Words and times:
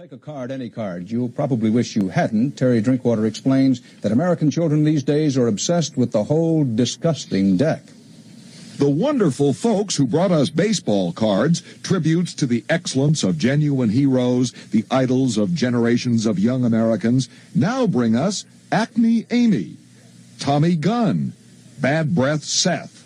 Take 0.00 0.12
a 0.12 0.16
card, 0.16 0.52
any 0.52 0.70
card. 0.70 1.10
You'll 1.10 1.28
probably 1.28 1.70
wish 1.70 1.96
you 1.96 2.10
hadn't. 2.10 2.52
Terry 2.52 2.80
Drinkwater 2.80 3.26
explains 3.26 3.80
that 4.02 4.12
American 4.12 4.48
children 4.48 4.84
these 4.84 5.02
days 5.02 5.36
are 5.36 5.48
obsessed 5.48 5.96
with 5.96 6.12
the 6.12 6.22
whole 6.22 6.62
disgusting 6.62 7.56
deck. 7.56 7.82
The 8.76 8.88
wonderful 8.88 9.52
folks 9.52 9.96
who 9.96 10.06
brought 10.06 10.30
us 10.30 10.50
baseball 10.50 11.12
cards, 11.12 11.62
tributes 11.82 12.32
to 12.34 12.46
the 12.46 12.64
excellence 12.68 13.24
of 13.24 13.38
genuine 13.38 13.88
heroes, 13.88 14.52
the 14.70 14.84
idols 14.88 15.36
of 15.36 15.52
generations 15.52 16.26
of 16.26 16.38
young 16.38 16.64
Americans, 16.64 17.28
now 17.52 17.88
bring 17.88 18.14
us 18.14 18.44
Acne 18.70 19.26
Amy, 19.32 19.78
Tommy 20.38 20.76
Gunn, 20.76 21.32
Bad 21.80 22.14
Breath 22.14 22.44
Seth, 22.44 23.04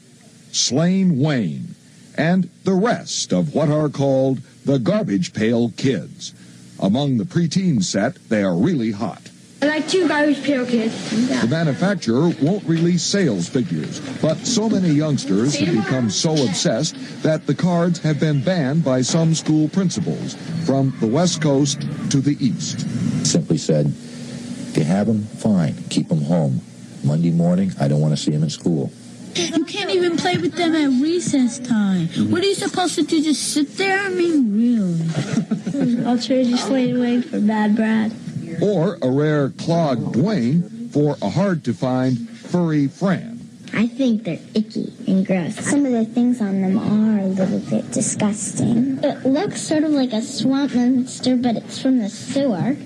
Slain 0.53 1.19
Wayne, 1.19 1.75
and 2.19 2.51
the 2.65 2.75
rest 2.75 3.33
of 3.33 3.55
what 3.55 3.71
are 3.71 3.89
called 3.89 4.41
the 4.67 4.79
Garbage 4.79 5.33
Pail 5.33 5.71
Kids. 5.79 6.35
Among 6.83 7.17
the 7.17 7.25
preteen 7.25 7.81
set, 7.81 8.17
they 8.29 8.43
are 8.43 8.57
really 8.57 8.91
hot. 8.91 9.23
I 9.63 9.67
like 9.67 9.87
two 9.87 10.09
garbage 10.09 10.43
pail 10.43 10.67
kids. 10.67 11.41
The 11.41 11.47
manufacturer 11.47 12.33
won't 12.43 12.65
release 12.65 13.05
sales 13.05 13.49
figures, 13.49 14.01
but 14.21 14.37
so 14.39 14.69
many 14.69 14.89
youngsters 14.89 15.55
have 15.55 15.85
become 15.85 16.11
so 16.11 16.33
obsessed 16.33 16.97
that 17.23 17.47
the 17.47 17.55
cards 17.55 18.01
have 18.01 18.19
been 18.19 18.43
banned 18.43 18.85
by 18.85 19.03
some 19.03 19.37
school 19.37 19.69
principals 19.69 20.35
from 20.67 20.93
the 20.99 21.07
West 21.07 21.41
Coast 21.41 21.83
to 22.11 22.21
the 22.21 22.37
East. 22.45 22.81
Simply 23.25 23.59
said, 23.59 23.87
if 23.87 24.77
you 24.77 24.83
have 24.83 25.07
them, 25.07 25.23
fine, 25.23 25.77
keep 25.89 26.09
them 26.09 26.23
home. 26.23 26.61
Monday 27.05 27.31
morning, 27.31 27.71
I 27.79 27.87
don't 27.87 28.01
want 28.01 28.17
to 28.17 28.21
see 28.21 28.33
them 28.33 28.43
in 28.43 28.51
school. 28.51 28.91
You 29.35 29.65
can't 29.65 29.91
even 29.91 30.17
play 30.17 30.37
with 30.37 30.55
them 30.55 30.75
at 30.75 31.03
recess 31.03 31.59
time. 31.59 32.09
What 32.31 32.43
are 32.43 32.47
you 32.47 32.55
supposed 32.55 32.95
to 32.97 33.03
do? 33.03 33.23
Just 33.23 33.53
sit 33.53 33.77
there? 33.77 33.99
I 33.99 34.11
mean, 34.11 34.55
really? 34.55 36.05
I'll 36.07 36.19
trade 36.19 36.47
you 36.47 36.57
Slade 36.57 36.97
Wayne 36.97 37.23
for 37.23 37.41
Bad 37.41 37.77
Brad. 37.77 38.13
Or 38.61 38.99
a 39.01 39.11
rare 39.11 39.51
clogged 39.51 40.15
Dwayne 40.15 40.93
for 40.93 41.17
a 41.23 41.31
hard 41.31 41.65
to 41.65 41.73
find 41.73 42.29
furry 42.29 42.89
Fran. 42.89 43.41
I 43.75 43.87
think 43.87 44.25
they're 44.25 44.39
icky 44.55 44.93
and 45.07 45.27
gross. 45.27 45.57
Some 45.57 45.87
of 45.87 45.93
the 45.93 46.05
things 46.05 46.43
on 46.43 46.61
them 46.61 46.77
are 46.77 47.21
a 47.21 47.27
little 47.27 47.59
bit 47.59 47.91
disgusting. 47.91 49.03
It 49.03 49.25
looks 49.25 49.63
sort 49.63 49.85
of 49.85 49.93
like 49.93 50.13
a 50.13 50.21
swamp 50.21 50.75
monster, 50.75 51.37
but 51.37 51.57
it's 51.57 51.81
from 51.81 51.99
the 51.99 52.11
sewer. 52.11 52.77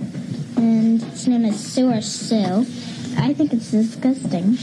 And 0.57 1.03
its 1.03 1.27
name 1.27 1.45
is 1.45 1.59
Sewer 1.59 2.01
Sue. 2.01 2.65
I 3.19 3.35
think 3.35 3.53
it's 3.53 3.73
disgusting. 3.73 4.57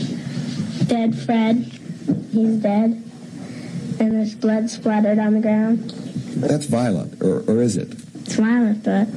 Dead 0.88 1.18
Fred. 1.18 1.58
He's 2.32 2.58
dead. 2.58 3.04
And 4.00 4.12
there's 4.12 4.36
blood 4.36 4.70
splattered 4.70 5.20
on 5.20 5.34
the 5.34 5.40
ground. 5.40 5.92
That's 6.36 6.66
violent, 6.66 7.22
or, 7.22 7.42
or 7.50 7.62
is 7.62 7.78
it? 7.78 7.94
It's 8.22 8.36
violent, 8.36 8.84
but 8.84 9.08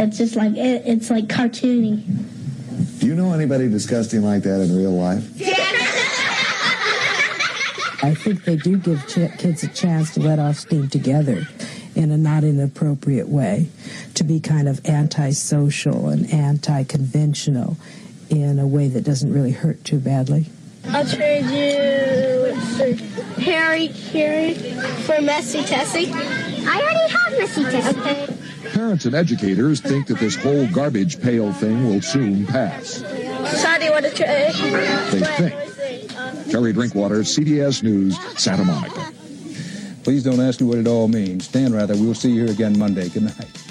it's 0.00 0.18
just 0.18 0.34
like, 0.34 0.52
it, 0.52 0.82
it's 0.86 1.10
like 1.10 1.26
cartoony. 1.26 2.04
Do 3.00 3.06
you 3.06 3.14
know 3.14 3.32
anybody 3.32 3.68
disgusting 3.68 4.22
like 4.22 4.42
that 4.44 4.60
in 4.60 4.76
real 4.76 4.92
life? 4.92 5.24
I 8.02 8.14
think 8.14 8.44
they 8.44 8.56
do 8.56 8.78
give 8.78 9.06
ch- 9.08 9.38
kids 9.38 9.62
a 9.64 9.68
chance 9.68 10.14
to 10.14 10.20
let 10.20 10.38
off 10.38 10.56
steam 10.56 10.88
together 10.88 11.46
in 11.94 12.10
a 12.10 12.16
not 12.16 12.44
inappropriate 12.44 13.28
way, 13.28 13.68
to 14.14 14.24
be 14.24 14.40
kind 14.40 14.68
of 14.68 14.84
antisocial 14.86 16.08
and 16.08 16.32
anti-conventional 16.32 17.76
in 18.30 18.58
a 18.58 18.66
way 18.66 18.88
that 18.88 19.02
doesn't 19.02 19.32
really 19.32 19.50
hurt 19.50 19.84
too 19.84 19.98
badly. 19.98 20.46
I'll 20.90 21.06
trade 21.06 21.44
you, 21.44 22.54
let's 22.54 23.00
Harry, 23.38 23.86
Harry 23.86 24.54
for 25.04 25.20
Messy 25.20 25.62
Tessie. 25.62 26.10
I 26.12 26.80
already 26.80 27.12
have 27.12 27.32
Missy 27.38 27.62
Tessie. 27.64 28.00
Okay. 28.00 28.36
Parents 28.72 29.04
and 29.04 29.14
educators 29.14 29.80
think 29.80 30.06
that 30.06 30.18
this 30.18 30.34
whole 30.36 30.66
garbage 30.68 31.20
pail 31.20 31.52
thing 31.52 31.88
will 31.88 32.00
soon 32.00 32.46
pass. 32.46 33.04
Sorry, 33.60 33.90
what 33.90 34.04
a 34.04 34.10
trade. 34.10 34.52
They 35.10 35.20
think. 35.50 36.50
Terry 36.50 36.72
Drinkwater, 36.72 37.20
CBS 37.20 37.82
News, 37.82 38.18
Santa 38.40 38.64
Monica. 38.64 39.12
Please 40.04 40.24
don't 40.24 40.40
ask 40.40 40.60
me 40.60 40.66
what 40.66 40.78
it 40.78 40.86
all 40.86 41.08
means. 41.08 41.48
Dan 41.48 41.72
Rather, 41.72 41.94
we'll 41.94 42.14
see 42.14 42.30
you 42.30 42.44
here 42.44 42.52
again 42.52 42.78
Monday. 42.78 43.08
Good 43.10 43.24
night. 43.24 43.67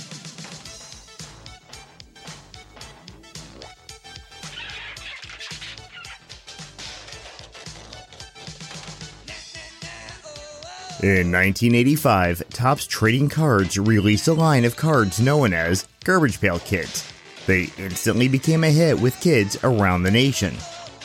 In 11.03 11.31
1985, 11.31 12.50
Topps 12.50 12.88
Trading 12.88 13.30
Cards 13.30 13.78
released 13.78 14.28
a 14.28 14.34
line 14.34 14.66
of 14.66 14.75
cards 14.75 15.19
known 15.19 15.53
as 15.53 15.88
Garbage 16.03 16.41
Pail 16.41 16.58
Kids. 16.58 17.08
They 17.46 17.69
instantly 17.78 18.28
became 18.28 18.63
a 18.63 18.72
hit 18.72 19.00
with 19.00 19.22
kids 19.22 19.59
around 19.63 20.02
the 20.02 20.09
nation. 20.09 20.56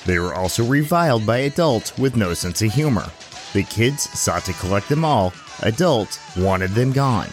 They 0.06 0.18
were 0.18 0.32
also 0.32 0.64
reviled 0.64 1.26
by 1.26 1.38
adults 1.38 1.98
with 1.98 2.16
no 2.16 2.32
sense 2.32 2.62
of 2.62 2.72
humor. 2.72 3.04
The 3.52 3.64
kids 3.64 4.08
sought 4.18 4.46
to 4.46 4.54
collect 4.54 4.88
them 4.88 5.04
all, 5.04 5.34
adults 5.60 6.18
wanted 6.38 6.70
them 6.70 6.92
gone. 6.92 7.28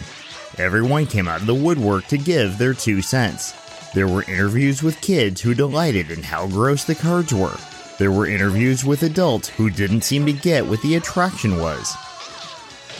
Everyone 0.58 1.06
came 1.06 1.28
out 1.28 1.40
of 1.40 1.46
the 1.46 1.54
woodwork 1.54 2.08
to 2.08 2.18
give 2.18 2.58
their 2.58 2.74
two 2.74 3.00
cents. 3.00 3.54
There 3.94 4.06
were 4.06 4.24
interviews 4.24 4.82
with 4.82 5.00
kids 5.00 5.40
who 5.40 5.54
delighted 5.54 6.10
in 6.10 6.22
how 6.22 6.46
gross 6.46 6.84
the 6.84 6.94
cards 6.94 7.32
were. 7.32 7.56
There 7.98 8.12
were 8.12 8.26
interviews 8.26 8.84
with 8.84 9.02
adults 9.02 9.48
who 9.48 9.70
didn't 9.70 10.04
seem 10.04 10.26
to 10.26 10.32
get 10.34 10.66
what 10.66 10.82
the 10.82 10.96
attraction 10.96 11.58
was. 11.58 11.96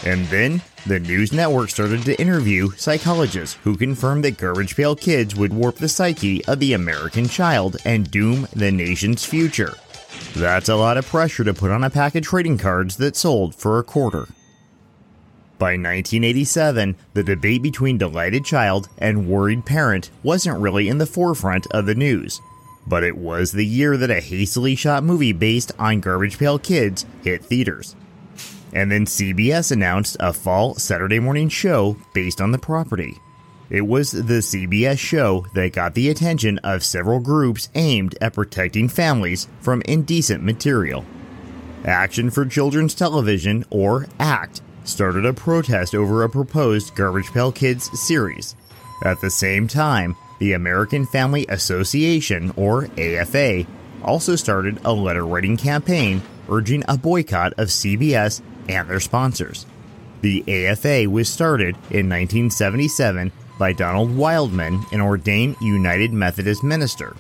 And 0.05 0.27
then, 0.27 0.63
the 0.87 0.99
news 0.99 1.33
network 1.33 1.69
started 1.69 2.03
to 2.03 2.19
interview 2.19 2.71
psychologists 2.71 3.59
who 3.63 3.77
confirmed 3.77 4.25
that 4.25 4.39
Garbage 4.39 4.75
Pail 4.75 4.97
Kids 4.97 5.37
would 5.37 5.53
warp 5.53 5.77
the 5.77 5.89
psyche 5.89 6.45
of 6.47 6.59
the 6.59 6.73
American 6.73 7.29
child 7.29 7.77
and 7.85 8.11
doom 8.11 8.49
the 8.55 8.73
nation's 8.73 9.25
future. 9.25 9.75
That's 10.35 10.69
a 10.69 10.77
lot 10.77 10.97
of 10.97 11.07
pressure 11.07 11.45
to 11.45 11.53
put 11.53 11.71
on 11.71 11.85
a 11.85 11.91
pack 11.91 12.15
of 12.15 12.23
trading 12.23 12.57
cards 12.57 12.97
that 12.97 13.17
sold 13.17 13.55
for 13.55 13.79
a 13.79 13.85
quarter. 13.85 14.29
By 15.59 15.73
1987, 15.73 16.97
the 17.13 17.23
debate 17.23 17.63
between 17.63 17.99
delighted 17.99 18.47
child 18.47 18.89
and 18.97 19.29
worried 19.29 19.67
parent 19.67 20.11
wasn't 20.23 20.61
really 20.61 20.89
in 20.89 20.97
the 20.97 21.05
forefront 21.05 21.67
of 21.73 21.85
the 21.85 21.95
news. 21.95 22.41
But 22.87 23.05
it 23.05 23.19
was 23.19 23.53
the 23.53 23.67
year 23.67 23.99
that 23.99 24.11
a 24.11 24.23
hastily 24.23 24.75
shot 24.75 25.05
movie 25.05 25.33
based 25.33 25.73
on 25.79 26.01
Garbage 26.01 26.39
Pail 26.39 26.59
Kids 26.59 27.05
hit 27.23 27.45
theaters. 27.45 27.95
And 28.73 28.91
then 28.91 29.05
CBS 29.05 29.73
announced 29.73 30.17
a 30.21 30.33
fall 30.33 30.75
Saturday 30.75 31.19
morning 31.19 31.49
show 31.49 31.97
based 32.13 32.41
on 32.41 32.53
the 32.53 32.59
property. 32.59 33.19
It 33.69 33.83
was 33.83 34.11
the 34.11 34.41
CBS 34.41 34.99
show 34.99 35.47
that 35.55 35.73
got 35.73 35.95
the 35.95 36.09
attention 36.09 36.59
of 36.59 36.83
several 36.83 37.21
groups 37.21 37.69
aimed 37.75 38.17
at 38.21 38.35
protecting 38.35 38.89
families 38.89 39.49
from 39.61 39.83
indecent 39.83 40.43
material. 40.43 41.05
Action 41.85 42.31
for 42.31 42.45
Children's 42.45 42.95
Television, 42.95 43.65
or 43.71 44.07
ACT, 44.19 44.61
started 44.85 45.25
a 45.25 45.33
protest 45.33 45.95
over 45.95 46.25
a 46.25 46.29
proposed 46.29 46.95
Garbage 46.95 47.31
Pail 47.33 47.53
Kids 47.53 47.91
series. 47.99 48.57
At 49.05 49.21
the 49.21 49.31
same 49.31 49.67
time, 49.69 50.17
the 50.41 50.53
American 50.55 51.07
Family 51.07 51.47
Association, 51.49 52.53
or 52.57 52.89
AFA, 52.99 53.67
also 54.03 54.35
started 54.35 54.81
a 54.85 54.93
letter 54.93 55.25
writing 55.25 55.57
campaign 55.57 56.23
urging 56.51 56.83
a 56.89 56.99
boycott 56.99 57.53
of 57.55 57.69
CBS 57.69 58.43
and 58.71 58.89
their 58.89 59.01
sponsors. 59.01 59.67
The 60.23 60.45
AFA 60.49 61.09
was 61.09 61.29
started 61.29 61.75
in 61.91 62.09
1977 62.09 63.33
by 63.59 63.73
Donald 63.73 64.11
Wildmon, 64.11 64.91
an 64.93 65.01
ordained 65.01 65.57
United 65.61 66.13
Methodist 66.13 66.63
minister. 66.63 67.17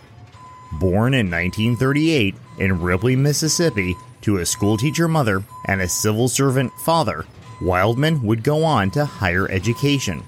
Born 0.78 1.14
in 1.14 1.30
1938 1.30 2.34
in 2.58 2.80
Ripley, 2.80 3.16
Mississippi, 3.16 3.96
to 4.22 4.38
a 4.38 4.46
schoolteacher 4.46 5.08
mother 5.08 5.42
and 5.66 5.80
a 5.80 5.88
civil 5.88 6.28
servant 6.28 6.72
father, 6.84 7.26
Wildmon 7.60 8.22
would 8.22 8.42
go 8.42 8.64
on 8.64 8.90
to 8.92 9.04
higher 9.04 9.50
education. 9.50 10.22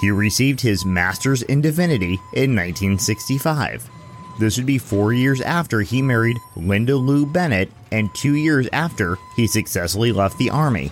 He 0.00 0.10
received 0.10 0.60
his 0.60 0.84
master's 0.84 1.42
in 1.42 1.60
divinity 1.60 2.14
in 2.34 2.54
1965. 2.54 3.88
This 4.38 4.56
would 4.56 4.66
be 4.66 4.78
four 4.78 5.12
years 5.12 5.40
after 5.40 5.80
he 5.80 6.02
married 6.02 6.38
Linda 6.56 6.96
Lou 6.96 7.26
Bennett 7.26 7.70
and 7.92 8.12
two 8.14 8.34
years 8.34 8.68
after 8.72 9.16
he 9.36 9.46
successfully 9.46 10.10
left 10.10 10.38
the 10.38 10.50
Army. 10.50 10.90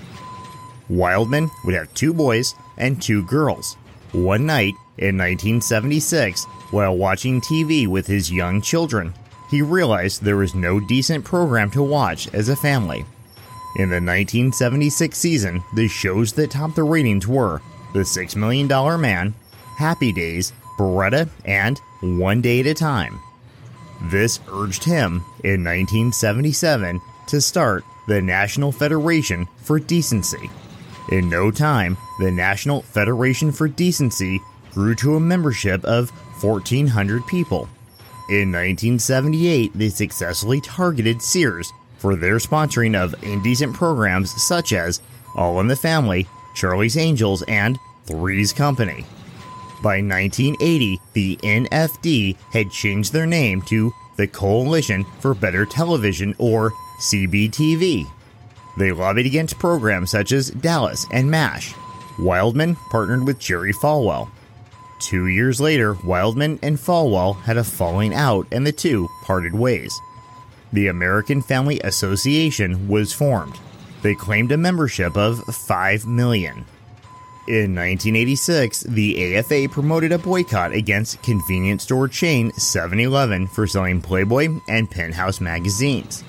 Wildmon 0.91 1.51
would 1.65 1.75
have 1.75 1.93
two 1.95 2.13
boys 2.13 2.55
and 2.79 3.01
two 3.01 3.25
girls. 3.25 3.75
One 4.13 4.47
night 4.47 4.75
in 4.99 5.17
1976, 5.17 6.45
while 6.71 6.97
watching 6.97 7.41
TV 7.41 7.87
with 7.87 8.07
his 8.07 8.31
young 8.31 8.61
children, 8.61 9.15
he 9.51 9.63
realized 9.63 10.23
there 10.23 10.37
was 10.37 10.55
no 10.55 10.79
decent 10.79 11.25
program 11.25 11.71
to 11.73 11.83
watch 11.83 12.33
as 12.35 12.49
a 12.49 12.57
family. 12.57 13.05
In 13.77 13.89
the 13.89 13.97
1976 13.97 15.17
season, 15.17 15.63
the 15.75 15.89
shows 15.89 16.33
that 16.35 16.51
topped 16.51 16.77
the 16.77 16.83
ratings 16.83 17.27
were 17.27 17.63
The 17.95 18.05
Six 18.05 18.35
Million 18.35 18.67
Dollar 18.67 18.99
Man, 18.99 19.33
Happy 19.77 20.13
Days, 20.13 20.53
Baretta, 20.77 21.29
and 21.45 21.79
One 22.01 22.41
Day 22.41 22.61
at 22.61 22.67
a 22.67 22.75
Time. 22.75 23.21
This 24.03 24.41
urged 24.51 24.85
him 24.85 25.25
in 25.45 25.65
1977 25.65 27.01
to 27.29 27.41
start 27.41 27.85
the 28.07 28.21
National 28.21 28.73
Federation 28.73 29.47
for 29.63 29.79
Decency. 29.79 30.51
In 31.11 31.29
no 31.29 31.51
time, 31.51 31.97
the 32.19 32.31
National 32.31 32.83
Federation 32.83 33.53
for 33.53 33.69
Decency 33.69 34.41
grew 34.73 34.95
to 34.97 35.17
a 35.17 35.21
membership 35.21 35.85
of 35.85 36.11
1,400 36.43 37.27
people. 37.27 37.69
In 38.29 38.53
1978, 38.53 39.73
they 39.75 39.89
successfully 39.89 40.61
targeted 40.61 41.21
Sears 41.21 41.73
for 41.99 42.17
their 42.17 42.37
sponsoring 42.37 42.97
of 42.97 43.15
indecent 43.25 43.75
programs 43.75 44.31
such 44.43 44.73
as 44.73 45.03
All 45.35 45.61
in 45.61 45.67
the 45.67 45.77
Family, 45.77 46.27
Charlie's 46.55 46.97
Angels, 46.97 47.43
and 47.43 47.79
Three's 48.07 48.53
Company. 48.53 49.05
By 49.83 50.03
1980, 50.03 51.01
the 51.15 51.37
NFD 51.37 52.37
had 52.53 52.71
changed 52.71 53.13
their 53.13 53.27
name 53.27 53.63
to 53.63 53.93
the 54.17 54.27
Coalition 54.27 55.05
for 55.21 55.33
Better 55.33 55.65
Television, 55.65 56.35
or 56.39 56.73
CBTV. 57.01 58.05
They 58.77 58.93
lobbied 58.93 59.27
against 59.27 59.59
programs 59.59 60.11
such 60.11 60.33
as 60.33 60.51
Dallas 60.51 61.07
and 61.11 61.31
MASH. 61.31 61.73
Wildmon 62.19 62.77
partnered 62.91 63.27
with 63.27 63.39
Jerry 63.39 63.73
Falwell. 63.73 64.31
Two 65.01 65.29
years 65.29 65.61
later, 65.61 65.95
Wildmon 65.95 66.59
and 66.63 66.77
Falwell 66.77 67.41
had 67.41 67.57
a 67.57 67.65
falling 67.65 68.13
out 68.13 68.47
and 68.53 68.67
the 68.67 68.73
two 68.73 69.09
parted 69.23 69.55
ways. 69.55 69.99
The 70.75 70.89
American 70.89 71.41
Family 71.41 71.81
Association 71.81 72.87
was 72.87 73.15
formed. 73.15 73.59
They 74.03 74.15
claimed 74.15 74.53
a 74.53 74.59
membership 74.59 75.17
of 75.17 75.39
5 75.39 76.07
million. 76.07 76.67
In 77.49 77.75
1986, 77.75 78.83
the 78.83 79.37
AFA 79.37 79.67
promoted 79.71 80.13
a 80.13 80.19
boycott 80.19 80.73
against 80.73 81.23
convenience 81.23 81.83
store 81.83 82.07
chain 82.07 82.53
7 82.53 83.01
Eleven 83.01 83.47
for 83.47 83.67
selling 83.67 84.03
Playboy 84.03 84.61
and 84.69 84.91
Penthouse 84.91 85.41
magazines. 85.41 86.23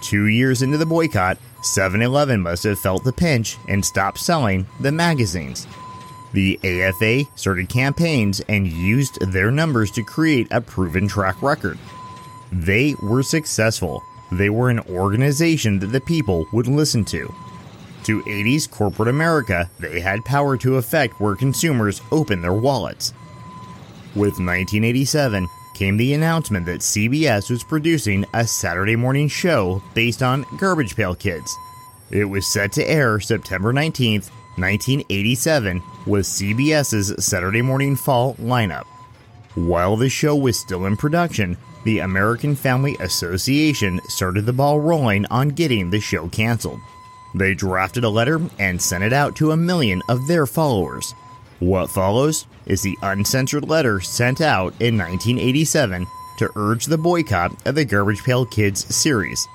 Two 0.00 0.26
years 0.26 0.62
into 0.62 0.78
the 0.78 0.86
boycott, 0.86 1.36
7 1.62 2.00
Eleven 2.00 2.40
must 2.40 2.62
have 2.62 2.78
felt 2.78 3.02
the 3.02 3.12
pinch 3.12 3.58
and 3.68 3.84
stopped 3.84 4.18
selling 4.18 4.64
the 4.78 4.92
magazines. 4.92 5.66
The 6.32 6.58
AFA 6.64 7.28
started 7.34 7.68
campaigns 7.68 8.40
and 8.48 8.66
used 8.66 9.20
their 9.32 9.50
numbers 9.50 9.90
to 9.92 10.04
create 10.04 10.46
a 10.52 10.60
proven 10.60 11.08
track 11.08 11.42
record. 11.42 11.78
They 12.52 12.94
were 13.02 13.24
successful. 13.24 14.02
They 14.30 14.48
were 14.48 14.70
an 14.70 14.80
organization 14.80 15.80
that 15.80 15.88
the 15.88 16.00
people 16.00 16.46
would 16.52 16.68
listen 16.68 17.04
to. 17.06 17.34
To 18.04 18.20
80s 18.22 18.68
corporate 18.68 19.08
America, 19.08 19.70
they 19.78 20.00
had 20.00 20.24
power 20.24 20.56
to 20.56 20.76
affect 20.76 21.20
where 21.20 21.36
consumers 21.36 22.00
open 22.10 22.42
their 22.42 22.52
wallets. 22.52 23.12
With 24.14 24.40
1987 24.40 25.48
came 25.74 25.96
the 25.96 26.12
announcement 26.12 26.66
that 26.66 26.80
CBS 26.80 27.48
was 27.48 27.62
producing 27.62 28.26
a 28.34 28.46
Saturday 28.46 28.96
morning 28.96 29.28
show 29.28 29.82
based 29.94 30.22
on 30.22 30.44
Garbage 30.58 30.96
Pail 30.96 31.14
Kids. 31.14 31.56
It 32.10 32.24
was 32.24 32.46
set 32.46 32.72
to 32.72 32.84
air 32.84 33.20
September 33.20 33.72
19th, 33.72 34.30
1987, 34.58 35.82
with 36.06 36.26
CBS's 36.26 37.24
Saturday 37.24 37.62
morning 37.62 37.96
fall 37.96 38.34
lineup. 38.34 38.84
While 39.54 39.96
the 39.96 40.10
show 40.10 40.34
was 40.34 40.58
still 40.58 40.86
in 40.86 40.96
production, 40.96 41.56
the 41.84 42.00
American 42.00 42.54
Family 42.54 42.96
Association 43.00 44.00
started 44.08 44.44
the 44.44 44.52
ball 44.52 44.80
rolling 44.80 45.24
on 45.26 45.50
getting 45.50 45.90
the 45.90 46.00
show 46.00 46.28
canceled. 46.28 46.80
They 47.34 47.54
drafted 47.54 48.04
a 48.04 48.08
letter 48.08 48.40
and 48.58 48.80
sent 48.80 49.04
it 49.04 49.12
out 49.12 49.36
to 49.36 49.52
a 49.52 49.56
million 49.56 50.02
of 50.08 50.26
their 50.26 50.46
followers. 50.46 51.14
What 51.60 51.90
follows 51.90 52.46
is 52.66 52.82
the 52.82 52.98
uncensored 53.02 53.68
letter 53.68 54.00
sent 54.00 54.40
out 54.40 54.74
in 54.80 54.98
1987 54.98 56.06
to 56.38 56.50
urge 56.56 56.86
the 56.86 56.98
boycott 56.98 57.66
of 57.66 57.74
the 57.74 57.84
Garbage 57.84 58.22
Pail 58.22 58.44
Kids 58.44 58.94
series. 58.94 59.46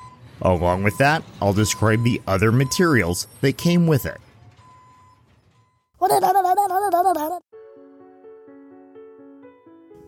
Along 0.41 0.83
with 0.83 0.97
that, 0.99 1.23
I'll 1.41 1.53
describe 1.53 2.03
the 2.03 2.21
other 2.27 2.51
materials 2.51 3.27
that 3.41 3.57
came 3.57 3.87
with 3.87 4.05
it. 4.05 4.19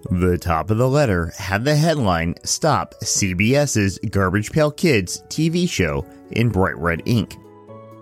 The 0.10 0.38
top 0.38 0.72
of 0.72 0.78
the 0.78 0.88
letter 0.88 1.34
had 1.38 1.66
the 1.66 1.76
headline 1.76 2.36
Stop 2.46 2.96
CBS's 3.02 4.00
Garbage 4.10 4.52
Pail 4.52 4.72
Kids 4.72 5.22
TV 5.28 5.70
show 5.70 6.06
in 6.32 6.50
bright 6.50 6.78
red 6.78 7.02
ink. 7.06 7.36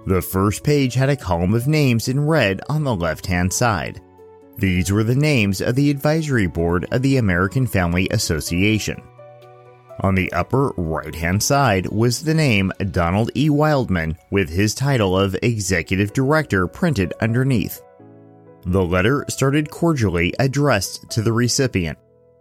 The 0.08 0.22
first 0.22 0.64
page 0.64 0.94
had 0.94 1.10
a 1.10 1.18
column 1.18 1.54
of 1.54 1.68
names 1.68 2.08
in 2.08 2.26
red 2.26 2.62
on 2.70 2.86
the 2.86 2.96
left 2.96 3.26
hand 3.26 3.52
side. 3.52 4.00
These 4.56 4.90
were 4.90 5.04
the 5.04 5.14
names 5.14 5.60
of 5.60 5.76
the 5.76 5.92
advisory 5.92 6.48
board 6.48 6.88
of 6.92 7.02
the 7.02 7.18
American 7.18 7.68
Family 7.68 8.08
Association. 8.12 9.02
On 10.00 10.16
the 10.16 10.32
upper 10.32 10.70
right 10.78 11.14
hand 11.14 11.44
side 11.44 11.88
was 11.88 12.24
the 12.24 12.34
name 12.34 12.72
Donald 12.92 13.32
E. 13.36 13.50
Wildmon 13.50 14.16
with 14.32 14.50
his 14.50 14.74
title 14.74 15.20
of 15.20 15.36
Executive 15.44 16.14
Director 16.14 16.68
printed 16.68 17.14
underneath. 17.20 17.82
The 18.66 18.86
letter 18.86 19.26
started 19.28 19.70
cordially 19.70 20.34
addressed 20.40 21.10
to 21.10 21.22
the 21.22 21.34
recipient. 21.34 21.98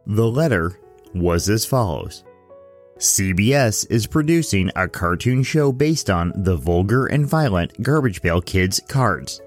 The 0.07 0.31
letter 0.31 0.79
was 1.15 1.49
as 1.49 1.67
follows 1.67 2.23
CBS 2.99 3.87
is 3.91 4.07
producing 4.07 4.71
a 4.75 4.89
cartoon 4.89 5.43
show 5.43 5.71
based 5.71 6.09
on 6.09 6.33
the 6.35 6.57
vulgar 6.57 7.07
and 7.07 7.27
violent 7.27 7.83
Garbage 7.83 8.23
Pail 8.23 8.41
Kids 8.41 8.81
cards. 8.89 9.43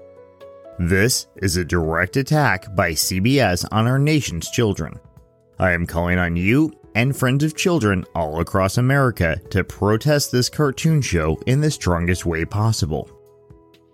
This 0.78 1.26
is 1.34 1.56
a 1.56 1.64
direct 1.64 2.16
attack 2.16 2.72
by 2.76 2.92
CBS 2.92 3.66
on 3.72 3.88
our 3.88 3.98
nation's 3.98 4.50
children. 4.50 5.00
I 5.58 5.72
am 5.72 5.84
calling 5.84 6.16
on 6.16 6.36
you 6.36 6.72
and 6.94 7.16
friends 7.16 7.42
of 7.42 7.56
children 7.56 8.04
all 8.14 8.38
across 8.38 8.78
America 8.78 9.40
to 9.50 9.64
protest 9.64 10.30
this 10.30 10.48
cartoon 10.48 11.02
show 11.02 11.36
in 11.46 11.60
the 11.60 11.72
strongest 11.72 12.24
way 12.24 12.44
possible. 12.44 13.10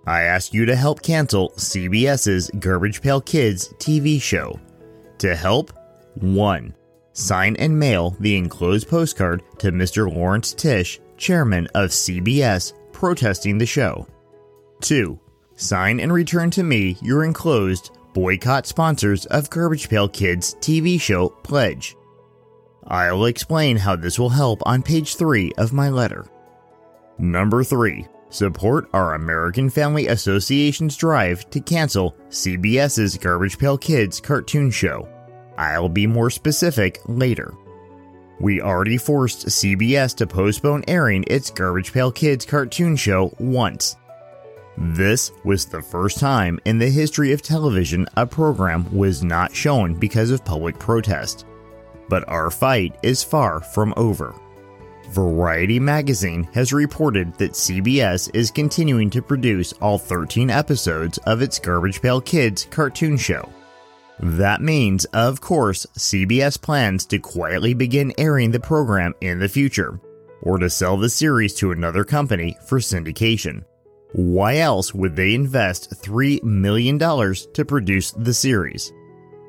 I 0.06 0.22
ask 0.22 0.52
you 0.52 0.66
to 0.66 0.76
help 0.76 1.00
cancel 1.00 1.48
CBS's 1.56 2.50
Garbage 2.58 3.00
Pail 3.00 3.22
Kids 3.22 3.70
TV 3.78 4.20
show. 4.20 4.60
To 5.18 5.34
help, 5.34 5.72
1. 6.16 6.74
Sign 7.16 7.56
and 7.56 7.78
mail 7.78 8.14
the 8.20 8.36
enclosed 8.36 8.88
postcard 8.88 9.42
to 9.56 9.72
Mr. 9.72 10.14
Lawrence 10.14 10.52
Tisch, 10.52 11.00
chairman 11.16 11.66
of 11.74 11.88
CBS, 11.88 12.74
protesting 12.92 13.56
the 13.56 13.64
show. 13.64 14.06
2. 14.82 15.18
Sign 15.54 15.98
and 15.98 16.12
return 16.12 16.50
to 16.50 16.62
me 16.62 16.98
your 17.00 17.24
enclosed 17.24 17.90
boycott 18.12 18.66
sponsors 18.66 19.24
of 19.26 19.48
Garbage 19.48 19.88
Pail 19.88 20.10
Kids 20.10 20.56
TV 20.56 21.00
show 21.00 21.30
pledge. 21.30 21.96
I'll 22.86 23.24
explain 23.24 23.78
how 23.78 23.96
this 23.96 24.18
will 24.18 24.28
help 24.28 24.60
on 24.66 24.82
page 24.82 25.16
3 25.16 25.52
of 25.56 25.72
my 25.72 25.88
letter. 25.88 26.26
Number 27.16 27.64
3. 27.64 28.06
Support 28.28 28.90
our 28.92 29.14
American 29.14 29.70
Family 29.70 30.08
Association's 30.08 30.98
drive 30.98 31.48
to 31.48 31.60
cancel 31.60 32.14
CBS's 32.28 33.16
Garbage 33.16 33.58
Pail 33.58 33.78
Kids 33.78 34.20
cartoon 34.20 34.70
show. 34.70 35.08
I'll 35.58 35.88
be 35.88 36.06
more 36.06 36.30
specific 36.30 37.00
later. 37.06 37.54
We 38.38 38.60
already 38.60 38.98
forced 38.98 39.46
CBS 39.46 40.14
to 40.16 40.26
postpone 40.26 40.84
airing 40.88 41.24
its 41.26 41.50
Garbage 41.50 41.92
Pail 41.92 42.12
Kids 42.12 42.44
cartoon 42.44 42.96
show 42.96 43.32
once. 43.38 43.96
This 44.76 45.32
was 45.42 45.64
the 45.64 45.80
first 45.80 46.18
time 46.18 46.60
in 46.66 46.78
the 46.78 46.90
history 46.90 47.32
of 47.32 47.40
television 47.40 48.06
a 48.16 48.26
program 48.26 48.94
was 48.94 49.24
not 49.24 49.54
shown 49.54 49.94
because 49.94 50.30
of 50.30 50.44
public 50.44 50.78
protest. 50.78 51.46
But 52.10 52.28
our 52.28 52.50
fight 52.50 52.94
is 53.02 53.22
far 53.22 53.60
from 53.60 53.94
over. 53.96 54.34
Variety 55.10 55.80
magazine 55.80 56.44
has 56.52 56.74
reported 56.74 57.32
that 57.34 57.52
CBS 57.52 58.28
is 58.34 58.50
continuing 58.50 59.08
to 59.10 59.22
produce 59.22 59.72
all 59.74 59.98
13 59.98 60.50
episodes 60.50 61.16
of 61.18 61.40
its 61.40 61.58
Garbage 61.58 62.02
Pail 62.02 62.20
Kids 62.20 62.66
cartoon 62.70 63.16
show. 63.16 63.48
That 64.20 64.62
means, 64.62 65.04
of 65.06 65.40
course, 65.40 65.86
CBS 65.98 66.60
plans 66.60 67.04
to 67.06 67.18
quietly 67.18 67.74
begin 67.74 68.12
airing 68.16 68.50
the 68.50 68.60
program 68.60 69.14
in 69.20 69.38
the 69.38 69.48
future, 69.48 70.00
or 70.42 70.58
to 70.58 70.70
sell 70.70 70.96
the 70.96 71.10
series 71.10 71.54
to 71.54 71.72
another 71.72 72.04
company 72.04 72.56
for 72.66 72.78
syndication. 72.78 73.64
Why 74.12 74.58
else 74.58 74.94
would 74.94 75.16
they 75.16 75.34
invest 75.34 75.90
$3 76.02 76.42
million 76.42 76.98
to 76.98 77.64
produce 77.66 78.12
the 78.12 78.32
series? 78.32 78.92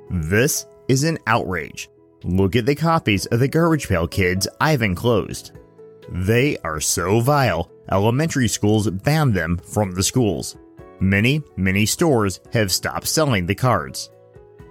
This 0.10 0.66
is 0.90 1.04
an 1.04 1.18
outrage. 1.28 1.90
Look 2.24 2.56
at 2.56 2.66
the 2.66 2.76
copies 2.76 3.26
of 3.28 3.40
the 3.40 3.48
Garbage 3.48 3.88
Pail 3.88 4.08
Kids 4.08 4.48
I've 4.60 4.82
enclosed. 4.82 5.52
They 6.10 6.58
are 6.60 6.82
so 6.82 7.22
vile, 7.22 7.72
elementary 7.92 8.48
schools 8.48 8.90
banned 8.90 9.34
them 9.34 9.58
from 9.58 9.92
the 9.92 10.04
schools. 10.04 10.58
Many, 11.00 11.44
many 11.56 11.86
stores 11.86 12.40
have 12.52 12.72
stopped 12.72 13.08
selling 13.08 13.46
the 13.46 13.56
cards. 13.56 14.10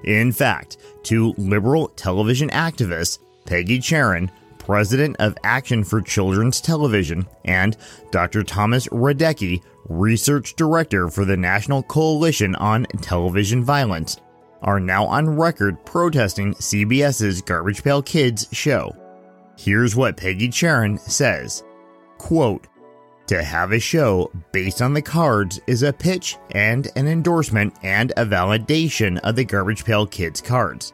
In 0.05 0.33
fact, 0.33 0.79
two 1.03 1.35
liberal 1.37 1.89
television 1.89 2.51
activists, 2.51 3.19
Peggy 3.45 3.79
Charren, 3.79 4.31
president 4.59 5.17
of 5.21 5.37
Action 5.45 5.85
for 5.85 6.01
Children's 6.01 6.61
Television, 6.61 7.27
and 7.45 7.77
Dr. 8.11 8.43
Thomas 8.43 8.89
Radecki, 8.89 9.63
research 9.89 10.57
director 10.57 11.09
for 11.09 11.25
the 11.25 11.37
National 11.37 11.83
Coalition 11.83 12.57
on 12.57 12.85
Television 13.01 13.63
Violence, 13.63 14.19
are 14.63 14.81
now 14.81 15.07
on 15.07 15.37
record 15.37 15.85
protesting 15.85 16.55
CBS's 16.55 17.41
Garbage 17.43 17.85
Pail 17.85 18.03
Kids 18.03 18.49
show. 18.53 18.95
Here's 19.57 19.95
what 19.95 20.17
Peggy 20.17 20.49
Charren 20.49 20.99
says 20.99 21.63
Quote, 22.19 22.67
To 23.29 23.43
have 23.43 23.73
a 23.73 23.81
show 23.81 24.31
based 24.53 24.81
on 24.81 24.95
the 24.95 25.03
cards 25.03 25.61
is 25.67 25.83
a 25.83 25.93
pitch 25.93 26.37
and 26.53 26.89
an 26.95 27.09
endorsement 27.09 27.75
and 27.83 28.13
a 28.17 28.25
validation 28.25 29.19
of 29.19 29.35
the 29.35 29.45
Garbage 29.45 29.85
Pail 29.85 30.07
Kids 30.07 30.41
cards. 30.41 30.93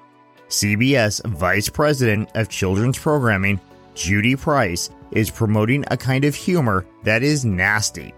CBS 0.49 1.23
Vice 1.27 1.69
President 1.69 2.31
of 2.35 2.49
Children's 2.49 2.99
Programming, 2.99 3.61
Judy 3.95 4.35
Price, 4.35 4.89
is 5.11 5.31
promoting 5.31 5.85
a 5.91 5.97
kind 5.97 6.25
of 6.25 6.35
humor 6.35 6.87
that 7.05 7.23
is 7.23 7.45
nasty. 7.45 8.15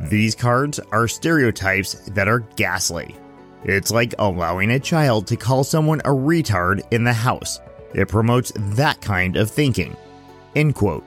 These 0.00 0.36
cards 0.36 0.78
are 0.92 1.08
stereotypes 1.08 1.94
that 2.10 2.28
are 2.28 2.40
ghastly. 2.54 3.16
It's 3.64 3.90
like 3.90 4.14
allowing 4.20 4.70
a 4.70 4.78
child 4.78 5.26
to 5.26 5.36
call 5.36 5.64
someone 5.64 6.00
a 6.00 6.10
retard 6.10 6.82
in 6.92 7.02
the 7.02 7.12
house. 7.12 7.58
It 7.94 8.06
promotes 8.06 8.52
that 8.54 9.00
kind 9.00 9.36
of 9.36 9.50
thinking. 9.50 9.96
End 10.54 10.76
quote. 10.76 11.04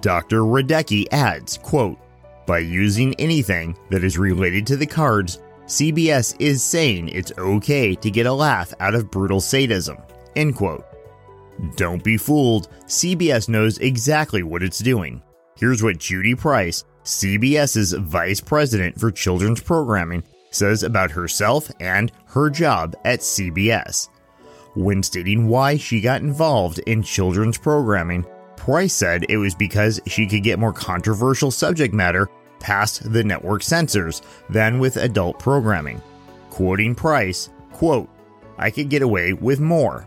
Dr. 0.00 0.40
Radecki 0.40 1.06
adds, 1.12 1.58
quote, 1.58 1.98
by 2.46 2.58
using 2.58 3.14
anything 3.14 3.76
that 3.90 4.04
is 4.04 4.18
related 4.18 4.66
to 4.68 4.76
the 4.76 4.86
cards, 4.86 5.40
CBS 5.66 6.36
is 6.38 6.62
saying 6.62 7.08
it's 7.08 7.32
okay 7.36 7.94
to 7.96 8.10
get 8.10 8.26
a 8.26 8.32
laugh 8.32 8.72
out 8.78 8.94
of 8.94 9.10
brutal 9.10 9.40
sadism. 9.40 9.98
End 10.36 10.54
quote. 10.54 10.84
Don't 11.74 12.04
be 12.04 12.16
fooled, 12.16 12.68
CBS 12.86 13.48
knows 13.48 13.78
exactly 13.78 14.42
what 14.42 14.62
it's 14.62 14.78
doing. 14.78 15.22
Here's 15.56 15.82
what 15.82 15.98
Judy 15.98 16.34
Price, 16.34 16.84
CBS's 17.04 17.92
Vice 17.94 18.40
President 18.40 19.00
for 19.00 19.10
Children's 19.10 19.62
Programming, 19.62 20.22
says 20.50 20.82
about 20.82 21.10
herself 21.10 21.70
and 21.80 22.12
her 22.26 22.50
job 22.50 22.94
at 23.04 23.20
CBS. 23.20 24.08
When 24.74 25.02
stating 25.02 25.48
why 25.48 25.78
she 25.78 26.00
got 26.00 26.20
involved 26.20 26.78
in 26.80 27.02
children's 27.02 27.58
programming, 27.58 28.26
Price 28.66 28.94
said 28.94 29.26
it 29.28 29.36
was 29.36 29.54
because 29.54 30.00
she 30.08 30.26
could 30.26 30.42
get 30.42 30.58
more 30.58 30.72
controversial 30.72 31.52
subject 31.52 31.94
matter 31.94 32.28
past 32.58 33.12
the 33.12 33.22
network 33.22 33.62
censors 33.62 34.22
than 34.50 34.80
with 34.80 34.96
adult 34.96 35.38
programming. 35.38 36.02
Quoting 36.50 36.92
Price, 36.92 37.48
quote, 37.72 38.08
I 38.58 38.72
could 38.72 38.88
get 38.88 39.02
away 39.02 39.34
with 39.34 39.60
more. 39.60 40.04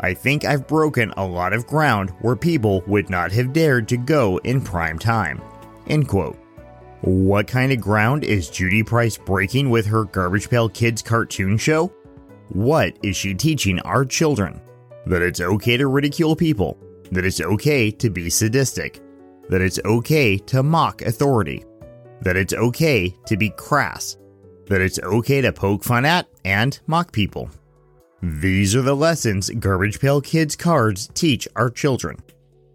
I 0.00 0.14
think 0.14 0.46
I've 0.46 0.66
broken 0.66 1.12
a 1.18 1.26
lot 1.26 1.52
of 1.52 1.66
ground 1.66 2.08
where 2.22 2.36
people 2.36 2.82
would 2.86 3.10
not 3.10 3.32
have 3.32 3.52
dared 3.52 3.86
to 3.88 3.98
go 3.98 4.38
in 4.44 4.62
prime 4.62 4.98
time. 4.98 5.42
End 5.86 6.08
quote. 6.08 6.38
What 7.02 7.48
kind 7.48 7.70
of 7.70 7.82
ground 7.82 8.24
is 8.24 8.48
Judy 8.48 8.82
Price 8.82 9.18
breaking 9.18 9.68
with 9.68 9.84
her 9.84 10.04
Garbage 10.04 10.48
Pail 10.48 10.70
Kids 10.70 11.02
cartoon 11.02 11.58
show? 11.58 11.92
What 12.48 12.96
is 13.02 13.14
she 13.14 13.34
teaching 13.34 13.78
our 13.80 14.06
children? 14.06 14.58
That 15.04 15.20
it's 15.20 15.42
okay 15.42 15.76
to 15.76 15.86
ridicule 15.86 16.34
people, 16.34 16.78
that 17.10 17.24
it's 17.24 17.40
okay 17.40 17.90
to 17.90 18.10
be 18.10 18.30
sadistic, 18.30 19.00
that 19.48 19.60
it's 19.60 19.80
okay 19.84 20.38
to 20.38 20.62
mock 20.62 21.02
authority, 21.02 21.64
that 22.22 22.36
it's 22.36 22.54
okay 22.54 23.14
to 23.26 23.36
be 23.36 23.50
crass, 23.50 24.16
that 24.66 24.80
it's 24.80 25.00
okay 25.00 25.40
to 25.40 25.52
poke 25.52 25.82
fun 25.82 26.04
at 26.04 26.28
and 26.44 26.78
mock 26.86 27.12
people. 27.12 27.50
These 28.22 28.76
are 28.76 28.82
the 28.82 28.94
lessons 28.94 29.48
Garbage 29.48 29.98
Pail 29.98 30.20
Kids 30.20 30.54
cards 30.54 31.08
teach 31.14 31.48
our 31.56 31.70
children. 31.70 32.18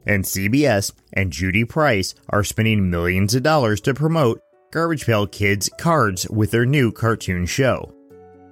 And 0.07 0.23
CBS 0.23 0.91
and 1.13 1.31
Judy 1.31 1.65
Price 1.65 2.15
are 2.29 2.43
spending 2.43 2.89
millions 2.89 3.35
of 3.35 3.43
dollars 3.43 3.79
to 3.81 3.93
promote 3.93 4.41
Garbage 4.71 5.05
Pail 5.05 5.27
Kids 5.27 5.69
cards 5.79 6.27
with 6.29 6.51
their 6.51 6.65
new 6.65 6.91
cartoon 6.91 7.45
show. 7.45 7.93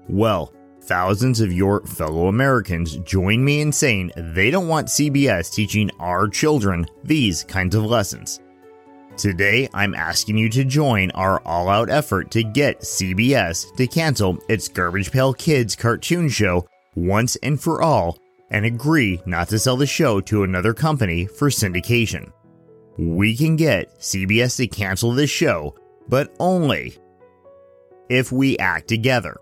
Well, 0.07 0.53
thousands 0.83 1.39
of 1.39 1.53
your 1.53 1.81
fellow 1.81 2.27
Americans 2.27 2.97
join 2.97 3.43
me 3.43 3.61
in 3.61 3.71
saying 3.71 4.11
they 4.15 4.51
don't 4.51 4.67
want 4.67 4.87
CBS 4.87 5.53
teaching 5.53 5.89
our 5.99 6.27
children 6.27 6.85
these 7.03 7.43
kinds 7.43 7.75
of 7.75 7.85
lessons. 7.85 8.39
Today, 9.17 9.69
I'm 9.73 9.93
asking 9.93 10.37
you 10.37 10.49
to 10.49 10.63
join 10.63 11.11
our 11.11 11.39
all 11.45 11.69
out 11.69 11.89
effort 11.89 12.31
to 12.31 12.43
get 12.43 12.81
CBS 12.81 13.75
to 13.75 13.85
cancel 13.85 14.39
its 14.49 14.67
Garbage 14.67 15.11
Pail 15.11 15.33
Kids 15.33 15.75
cartoon 15.75 16.29
show 16.29 16.67
once 16.95 17.35
and 17.37 17.61
for 17.61 17.81
all 17.81 18.17
and 18.49 18.65
agree 18.65 19.21
not 19.25 19.49
to 19.49 19.59
sell 19.59 19.77
the 19.77 19.85
show 19.85 20.19
to 20.21 20.43
another 20.43 20.73
company 20.73 21.25
for 21.25 21.49
syndication. 21.49 22.31
We 22.97 23.35
can 23.35 23.55
get 23.55 23.99
CBS 23.99 24.57
to 24.57 24.67
cancel 24.67 25.11
this 25.11 25.29
show, 25.29 25.75
but 26.07 26.33
only 26.39 26.97
if 28.09 28.31
we 28.31 28.57
act 28.57 28.87
together. 28.87 29.37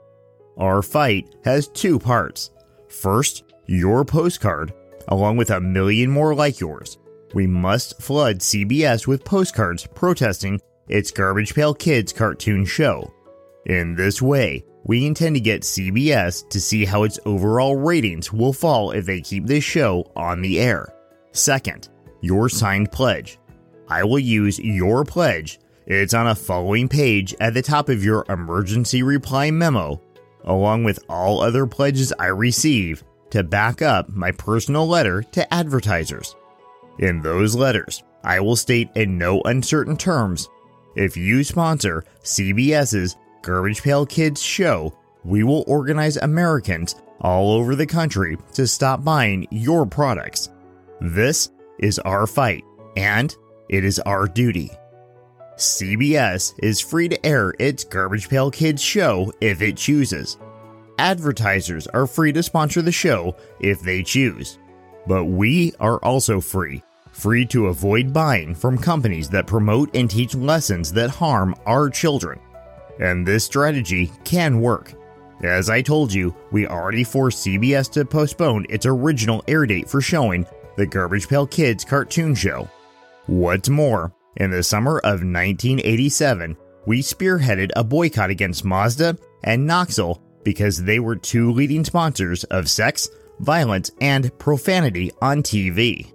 Our 0.57 0.81
fight 0.81 1.35
has 1.43 1.67
two 1.67 1.97
parts. 1.97 2.51
First, 2.89 3.43
your 3.67 4.03
postcard, 4.03 4.73
along 5.07 5.37
with 5.37 5.49
a 5.51 5.61
million 5.61 6.09
more 6.09 6.35
like 6.35 6.59
yours. 6.59 6.97
We 7.33 7.47
must 7.47 8.01
flood 8.01 8.39
CBS 8.39 9.07
with 9.07 9.23
postcards 9.23 9.87
protesting 9.87 10.59
its 10.87 11.11
Garbage 11.11 11.55
Pail 11.55 11.73
Kids 11.73 12.11
cartoon 12.11 12.65
show. 12.65 13.13
In 13.65 13.95
this 13.95 14.21
way, 14.21 14.65
we 14.83 15.05
intend 15.05 15.35
to 15.35 15.41
get 15.41 15.61
CBS 15.61 16.47
to 16.49 16.59
see 16.59 16.83
how 16.83 17.03
its 17.03 17.19
overall 17.25 17.77
ratings 17.77 18.33
will 18.33 18.51
fall 18.51 18.91
if 18.91 19.05
they 19.05 19.21
keep 19.21 19.45
this 19.45 19.63
show 19.63 20.11
on 20.15 20.41
the 20.41 20.59
air. 20.59 20.93
Second, 21.31 21.89
your 22.21 22.49
signed 22.49 22.91
pledge. 22.91 23.37
I 23.87 24.03
will 24.03 24.19
use 24.19 24.59
your 24.59 25.05
pledge. 25.05 25.59
It's 25.85 26.13
on 26.13 26.27
a 26.27 26.35
following 26.35 26.89
page 26.89 27.35
at 27.39 27.53
the 27.53 27.61
top 27.61 27.89
of 27.89 28.03
your 28.03 28.25
emergency 28.29 29.03
reply 29.03 29.51
memo, 29.51 30.01
along 30.45 30.83
with 30.83 30.99
all 31.09 31.41
other 31.41 31.65
pledges 31.65 32.13
I 32.19 32.27
receive 32.27 33.03
to 33.29 33.43
back 33.43 33.81
up 33.81 34.09
my 34.09 34.31
personal 34.31 34.87
letter 34.87 35.23
to 35.23 35.53
advertisers. 35.53 36.35
In 36.99 37.21
those 37.21 37.55
letters, 37.55 38.03
I 38.23 38.39
will 38.39 38.55
state 38.55 38.89
in 38.95 39.17
no 39.17 39.41
uncertain 39.41 39.97
terms 39.97 40.49
if 40.95 41.15
you 41.15 41.43
sponsor 41.43 42.03
CBS's 42.23 43.15
Garbage 43.41 43.81
Pail 43.81 44.05
Kids 44.05 44.41
show, 44.41 44.93
we 45.23 45.43
will 45.43 45.63
organize 45.67 46.17
Americans 46.17 46.95
all 47.21 47.51
over 47.51 47.75
the 47.75 47.85
country 47.85 48.37
to 48.53 48.67
stop 48.67 49.03
buying 49.03 49.47
your 49.51 49.85
products. 49.85 50.49
This 50.99 51.49
is 51.79 51.99
our 51.99 52.27
fight, 52.27 52.63
and 52.97 53.35
it 53.69 53.85
is 53.85 53.99
our 53.99 54.27
duty. 54.27 54.71
CBS 55.61 56.53
is 56.59 56.81
free 56.81 57.07
to 57.07 57.25
air 57.25 57.53
its 57.59 57.83
Garbage 57.83 58.29
Pail 58.29 58.51
Kids 58.51 58.81
show 58.81 59.31
if 59.41 59.61
it 59.61 59.77
chooses. 59.77 60.37
Advertisers 60.97 61.87
are 61.87 62.07
free 62.07 62.31
to 62.33 62.43
sponsor 62.43 62.81
the 62.81 62.91
show 62.91 63.35
if 63.59 63.81
they 63.81 64.03
choose. 64.03 64.59
But 65.07 65.25
we 65.25 65.73
are 65.79 65.97
also 65.99 66.41
free, 66.41 66.83
free 67.11 67.45
to 67.47 67.67
avoid 67.67 68.13
buying 68.13 68.53
from 68.53 68.77
companies 68.77 69.29
that 69.29 69.47
promote 69.47 69.95
and 69.95 70.09
teach 70.09 70.35
lessons 70.35 70.91
that 70.93 71.09
harm 71.09 71.55
our 71.65 71.89
children 71.89 72.39
and 73.01 73.25
this 73.25 73.43
strategy 73.43 74.11
can 74.23 74.61
work. 74.61 74.93
As 75.43 75.69
I 75.69 75.81
told 75.81 76.13
you, 76.13 76.35
we 76.51 76.67
already 76.67 77.03
forced 77.03 77.45
CBS 77.45 77.91
to 77.93 78.05
postpone 78.05 78.67
its 78.69 78.85
original 78.85 79.43
air 79.47 79.65
date 79.65 79.89
for 79.89 80.01
showing 80.01 80.45
the 80.77 80.85
Garbage 80.85 81.27
Pail 81.27 81.47
Kids 81.47 81.83
cartoon 81.83 82.35
show. 82.35 82.69
What's 83.25 83.69
more, 83.69 84.13
in 84.37 84.51
the 84.51 84.63
summer 84.63 84.99
of 84.99 85.23
1987, 85.23 86.55
we 86.85 87.01
spearheaded 87.01 87.69
a 87.75 87.83
boycott 87.83 88.29
against 88.29 88.65
Mazda 88.65 89.17
and 89.43 89.67
Knoxville 89.67 90.21
because 90.43 90.83
they 90.83 90.99
were 90.99 91.15
two 91.15 91.51
leading 91.51 91.85
sponsors 91.85 92.43
of 92.45 92.69
sex, 92.69 93.09
violence, 93.39 93.91
and 94.01 94.35
profanity 94.39 95.11
on 95.21 95.43
TV. 95.43 96.11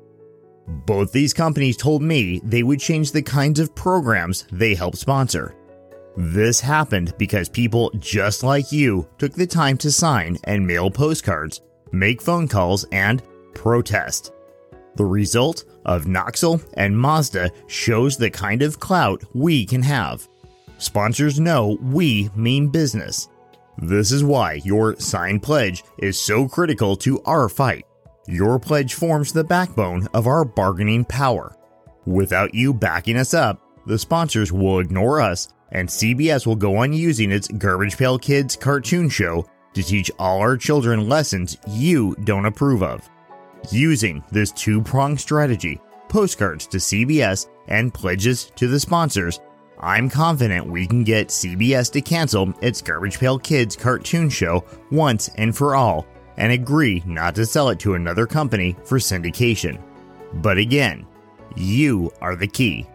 Both 0.67 1.13
these 1.13 1.33
companies 1.33 1.77
told 1.77 2.03
me 2.03 2.41
they 2.43 2.63
would 2.63 2.81
change 2.81 3.13
the 3.13 3.23
kinds 3.23 3.61
of 3.61 3.75
programs 3.75 4.47
they 4.51 4.75
help 4.75 4.97
sponsor. 4.97 5.55
This 6.17 6.61
happened 6.61 7.15
because 7.19 7.49
people 7.49 7.91
just 7.99 8.43
like 8.43 8.73
you 8.73 9.07
took 9.19 9.33
the 9.33 9.47
time 9.47 9.77
to 9.79 9.93
sign 9.93 10.39
and 10.45 10.67
mail 10.67 10.91
postcards, 10.91 11.61
make 11.93 12.23
phone 12.23 12.49
calls, 12.49 12.85
and 12.91 13.23
protest. 13.55 14.33
The 14.97 15.05
result 15.05 15.65
of 15.87 16.07
Knoxville 16.07 16.61
and 16.75 16.99
Mazda 16.99 17.51
shows 17.67 18.17
the 18.17 18.31
kind 18.31 18.61
of 18.61 18.79
clout 18.79 19.25
we 19.35 19.65
can 19.65 19.83
have. 19.83 20.29
Sponsors 20.79 21.41
know 21.41 21.79
we 21.81 22.29
mean 22.37 22.69
business. 22.69 23.29
This 23.79 24.13
is 24.13 24.23
why 24.23 24.55
your 24.65 24.97
signed 24.97 25.43
pledge 25.43 25.83
is 25.99 26.21
so 26.21 26.47
critical 26.47 26.97
to 26.97 27.23
our 27.23 27.49
fight. 27.49 27.87
Your 28.27 28.59
pledge 28.59 28.95
forms 28.95 29.33
the 29.33 29.45
backbone 29.45 30.07
of 30.13 30.27
our 30.27 30.45
bargaining 30.45 31.05
power. 31.05 31.57
Without 32.05 32.55
you 32.55 32.75
backing 32.75 33.17
us 33.17 33.35
up, 33.35 33.63
the 33.87 33.99
sponsors 33.99 34.53
will 34.53 34.81
ignore 34.81 35.21
us 35.21 35.49
and 35.73 35.89
CBS 35.89 36.47
will 36.47 36.57
go 36.57 36.77
on 36.77 36.93
using 36.93 37.31
its 37.31 37.49
Garbage 37.49 37.97
Pail 37.97 38.19
Kids 38.19 38.57
cartoon 38.57 39.09
show 39.09 39.47
to 39.75 39.83
teach 39.83 40.11
all 40.19 40.41
our 40.41 40.57
children 40.57 41.09
lessons 41.09 41.57
you 41.69 42.17
don't 42.25 42.47
approve 42.47 42.83
of. 42.83 43.09
Using 43.71 44.23
this 44.31 44.53
two 44.53 44.81
pronged 44.81 45.21
strategy, 45.21 45.81
postcards 46.09 46.67
to 46.69 46.77
CBS 46.77 47.49
and 47.69 47.93
pledges 47.93 48.53
to 48.57 48.69
the 48.69 48.79
sponsors, 48.79 49.41
I'm 49.81 50.09
confident 50.09 50.67
we 50.67 50.87
can 50.87 51.03
get 51.03 51.29
CBS 51.29 51.91
to 51.93 52.01
cancel 52.01 52.55
its 52.63 52.81
Garbage 52.81 53.19
Pail 53.19 53.39
Kids 53.39 53.77
cartoon 53.77 54.31
show 54.31 54.65
once 54.91 55.29
and 55.37 55.55
for 55.55 55.75
all 55.75 56.07
and 56.37 56.53
agree 56.53 57.03
not 57.07 57.35
to 57.35 57.47
sell 57.47 57.71
it 57.71 57.81
to 57.81 57.95
another 57.95 58.27
company 58.27 58.77
for 58.85 58.99
syndication. 58.99 59.83
But 60.35 60.59
again, 60.59 61.07
you 61.57 62.13
are 62.21 62.37
the 62.37 62.47
key. 62.47 62.87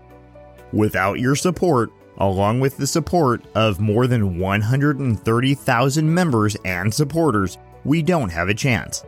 Without 0.72 1.20
your 1.20 1.36
support, 1.36 1.92
along 2.18 2.60
with 2.62 2.78
the 2.78 2.88
support 2.88 3.44
of 3.56 3.80
more 3.80 4.08
than 4.08 4.40
130,000 4.40 6.14
members 6.14 6.56
and 6.64 6.94
supporters, 6.94 7.58
we 7.84 8.02
don't 8.02 8.30
have 8.30 8.48
a 8.48 8.54
chance. 8.54 9.04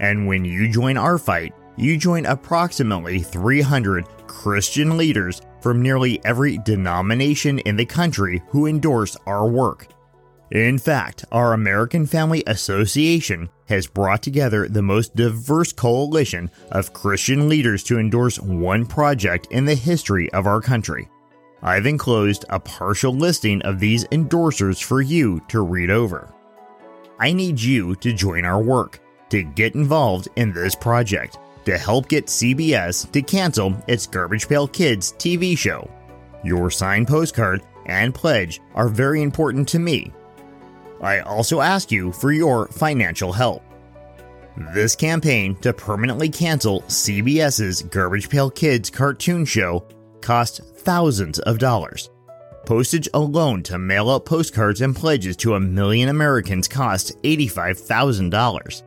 And 0.00 0.26
when 0.26 0.44
you 0.44 0.68
join 0.68 0.96
our 0.96 1.18
fight, 1.18 1.54
you 1.76 1.96
join 1.96 2.26
approximately 2.26 3.20
300 3.20 4.06
Christian 4.26 4.96
leaders 4.96 5.40
from 5.60 5.82
nearly 5.82 6.20
every 6.24 6.58
denomination 6.58 7.58
in 7.60 7.76
the 7.76 7.86
country 7.86 8.42
who 8.48 8.66
endorse 8.66 9.16
our 9.26 9.48
work. 9.48 9.86
In 10.50 10.78
fact, 10.78 11.24
our 11.30 11.52
American 11.52 12.06
Family 12.06 12.42
Association 12.46 13.50
has 13.68 13.86
brought 13.86 14.22
together 14.22 14.66
the 14.66 14.82
most 14.82 15.14
diverse 15.14 15.72
coalition 15.72 16.50
of 16.72 16.94
Christian 16.94 17.48
leaders 17.48 17.82
to 17.84 17.98
endorse 17.98 18.40
one 18.40 18.86
project 18.86 19.46
in 19.50 19.66
the 19.66 19.74
history 19.74 20.32
of 20.32 20.46
our 20.46 20.62
country. 20.62 21.08
I've 21.62 21.86
enclosed 21.86 22.46
a 22.48 22.60
partial 22.60 23.12
listing 23.12 23.60
of 23.62 23.78
these 23.78 24.06
endorsers 24.06 24.82
for 24.82 25.02
you 25.02 25.42
to 25.48 25.60
read 25.60 25.90
over. 25.90 26.32
I 27.18 27.32
need 27.32 27.60
you 27.60 27.94
to 27.96 28.12
join 28.12 28.44
our 28.44 28.62
work, 28.62 29.00
to 29.30 29.42
get 29.42 29.74
involved 29.74 30.28
in 30.36 30.52
this 30.52 30.74
project, 30.74 31.38
to 31.64 31.76
help 31.76 32.08
get 32.08 32.26
CBS 32.26 33.10
to 33.12 33.22
cancel 33.22 33.76
its 33.86 34.06
Garbage 34.06 34.48
Pail 34.48 34.66
Kids 34.66 35.12
TV 35.12 35.56
show. 35.56 35.90
Your 36.44 36.70
signed 36.70 37.08
postcard 37.08 37.62
and 37.86 38.14
pledge 38.14 38.60
are 38.74 38.88
very 38.88 39.22
important 39.22 39.68
to 39.68 39.78
me. 39.78 40.12
I 41.00 41.20
also 41.20 41.60
ask 41.60 41.92
you 41.92 42.12
for 42.12 42.32
your 42.32 42.68
financial 42.68 43.32
help. 43.32 43.62
This 44.74 44.96
campaign 44.96 45.54
to 45.56 45.72
permanently 45.72 46.28
cancel 46.28 46.82
CBS's 46.82 47.82
Garbage 47.82 48.28
Pail 48.28 48.50
Kids 48.50 48.90
cartoon 48.90 49.44
show 49.44 49.86
cost 50.20 50.60
thousands 50.78 51.38
of 51.40 51.58
dollars. 51.58 52.10
Postage 52.66 53.08
alone 53.14 53.62
to 53.62 53.78
mail 53.78 54.10
out 54.10 54.26
postcards 54.26 54.80
and 54.80 54.94
pledges 54.94 55.36
to 55.38 55.54
a 55.54 55.60
million 55.60 56.08
Americans 56.08 56.68
cost 56.68 57.16
$85,000. 57.22 58.82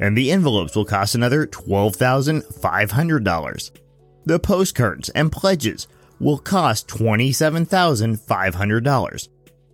And 0.00 0.16
the 0.16 0.32
envelopes 0.32 0.74
will 0.74 0.86
cost 0.86 1.14
another 1.14 1.46
$12,500. 1.46 3.70
The 4.24 4.38
postcards 4.38 5.10
and 5.10 5.30
pledges 5.30 5.86
will 6.18 6.38
cost 6.38 6.88
$27,500. 6.88 9.28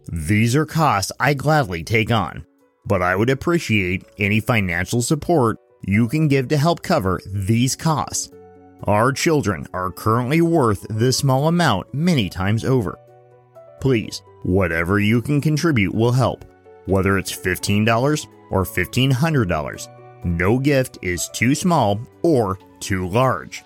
These 0.09 0.55
are 0.55 0.67
costs 0.67 1.11
I 1.19 1.35
gladly 1.35 1.83
take 1.83 2.13
on, 2.13 2.47
but 2.85 3.03
I 3.03 3.17
would 3.17 3.31
appreciate 3.31 4.05
any 4.19 4.39
financial 4.41 5.03
support 5.03 5.59
you 5.83 6.09
can 6.09 6.29
give 6.29 6.49
to 6.49 6.57
help 6.57 6.81
cover 6.83 7.21
these 7.27 7.77
costs. 7.77 8.31
Our 8.85 9.13
children 9.13 9.67
are 9.73 9.91
currently 9.91 10.41
worth 10.41 10.87
this 10.91 11.19
small 11.19 11.49
amount 11.49 11.93
many 11.95 12.29
times 12.29 12.65
over. 12.65 12.99
Please, 13.81 14.23
whatever 14.43 15.01
you 15.01 15.23
can 15.23 15.41
contribute 15.41 15.95
will 15.95 16.13
help, 16.13 16.45
whether 16.87 17.19
it's 17.19 17.37
$15 17.37 18.27
or 18.51 18.65
$1,500. 18.65 19.96
No 20.27 20.59
gift 20.59 20.99
is 21.03 21.29
too 21.29 21.55
small 21.55 22.01
or 22.23 22.59
too 22.81 23.09
large. 23.09 23.63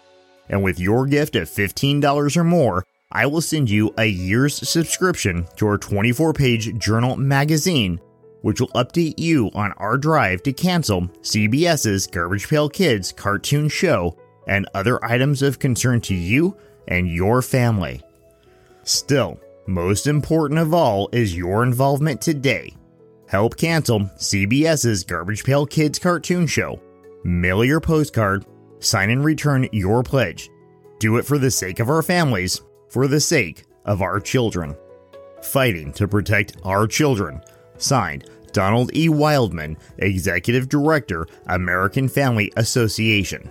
And 0.51 0.63
with 0.63 0.79
your 0.79 1.07
gift 1.07 1.35
of 1.37 1.49
$15 1.49 2.37
or 2.37 2.45
more, 2.45 2.85
I 3.11 3.25
will 3.25 3.41
send 3.41 3.71
you 3.71 3.95
a 3.97 4.05
year's 4.05 4.69
subscription 4.69 5.47
to 5.57 5.67
our 5.67 5.79
24 5.79 6.35
page 6.35 6.77
journal 6.79 7.17
magazine, 7.17 7.99
which 8.43 8.61
will 8.61 8.69
update 8.69 9.19
you 9.19 9.51
on 9.55 9.73
our 9.79 9.97
drive 9.97 10.43
to 10.43 10.53
cancel 10.53 11.09
CBS's 11.23 12.07
Garbage 12.07 12.47
Pail 12.47 12.69
Kids 12.69 13.11
cartoon 13.11 13.71
show 13.71 14.19
and 14.47 14.69
other 14.75 15.03
items 15.03 15.41
of 15.41 15.59
concern 15.59 16.03
to 16.03 16.15
you 16.15 16.55
and 16.89 17.09
your 17.09 17.41
family. 17.41 18.03
Still, 18.85 19.41
most 19.67 20.07
important 20.07 20.61
of 20.61 20.75
all 20.75 21.09
is 21.13 21.35
your 21.35 21.63
involvement 21.63 22.21
today. 22.21 22.75
Help 23.31 23.57
cancel 23.57 24.01
CBS's 24.01 25.05
Garbage 25.05 25.45
Pail 25.45 25.65
Kids 25.65 26.01
cartoon 26.01 26.49
show. 26.49 26.81
Mail 27.23 27.65
your 27.65 27.81
postcard, 27.81 28.45
sign 28.81 29.09
and 29.11 29.25
return 29.25 29.69
your 29.71 30.03
pledge. 30.03 30.51
Do 30.99 31.17
it 31.17 31.25
for 31.25 31.39
the 31.39 31.51
sake 31.51 31.79
of 31.79 31.89
our 31.89 32.03
families 32.03 32.61
for 32.89 33.07
the 33.07 33.21
sake 33.21 33.67
of 33.85 34.03
our 34.03 34.19
children. 34.19 34.75
Fighting 35.43 35.93
to 35.93 36.09
protect 36.09 36.57
our 36.65 36.89
children. 36.89 37.41
Signed, 37.79 38.29
Donald 38.53 38.91
E. 38.97 39.07
Wildmon, 39.09 39.79
Executive 39.99 40.69
Director, 40.69 41.29
American 41.47 42.09
Family 42.09 42.53
Association. 42.57 43.49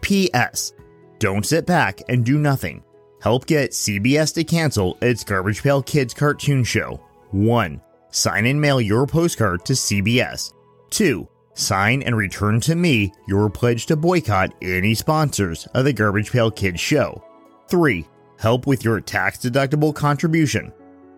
P.S. 0.00 0.72
Don't 1.18 1.44
sit 1.44 1.66
back 1.66 2.00
and 2.08 2.24
do 2.24 2.38
nothing. 2.38 2.82
Help 3.20 3.44
get 3.44 3.72
CBS 3.72 4.32
to 4.32 4.42
cancel 4.42 4.96
its 5.02 5.22
Garbage 5.22 5.62
Pail 5.62 5.82
Kids 5.82 6.14
cartoon 6.14 6.64
show. 6.64 6.98
1. 7.32 7.82
Sign 8.10 8.46
and 8.46 8.60
mail 8.60 8.80
your 8.80 9.06
postcard 9.06 9.64
to 9.66 9.74
CBS. 9.74 10.52
2. 10.90 11.28
Sign 11.54 12.02
and 12.02 12.16
return 12.16 12.60
to 12.60 12.74
me 12.74 13.12
your 13.26 13.50
pledge 13.50 13.86
to 13.86 13.96
boycott 13.96 14.54
any 14.62 14.94
sponsors 14.94 15.66
of 15.74 15.84
the 15.84 15.92
Garbage 15.92 16.30
Pail 16.30 16.50
Kids 16.50 16.80
show. 16.80 17.22
3. 17.68 18.06
Help 18.38 18.66
with 18.66 18.84
your 18.84 19.00
tax 19.00 19.38
deductible 19.38 19.94
contribution. 19.94 20.72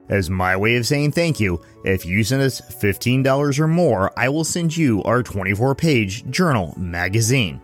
As 0.09 0.29
my 0.29 0.57
way 0.57 0.75
of 0.75 0.87
saying 0.87 1.13
thank 1.13 1.39
you, 1.39 1.61
if 1.85 2.05
you 2.05 2.25
send 2.25 2.43
us 2.43 2.61
$15 2.61 3.61
or 3.61 3.69
more, 3.69 4.13
I 4.19 4.29
will 4.29 4.43
send 4.43 4.77
you 4.77 5.03
our 5.05 5.23
24 5.23 5.77
page 5.77 6.29
journal 6.31 6.75
magazine. 6.77 7.61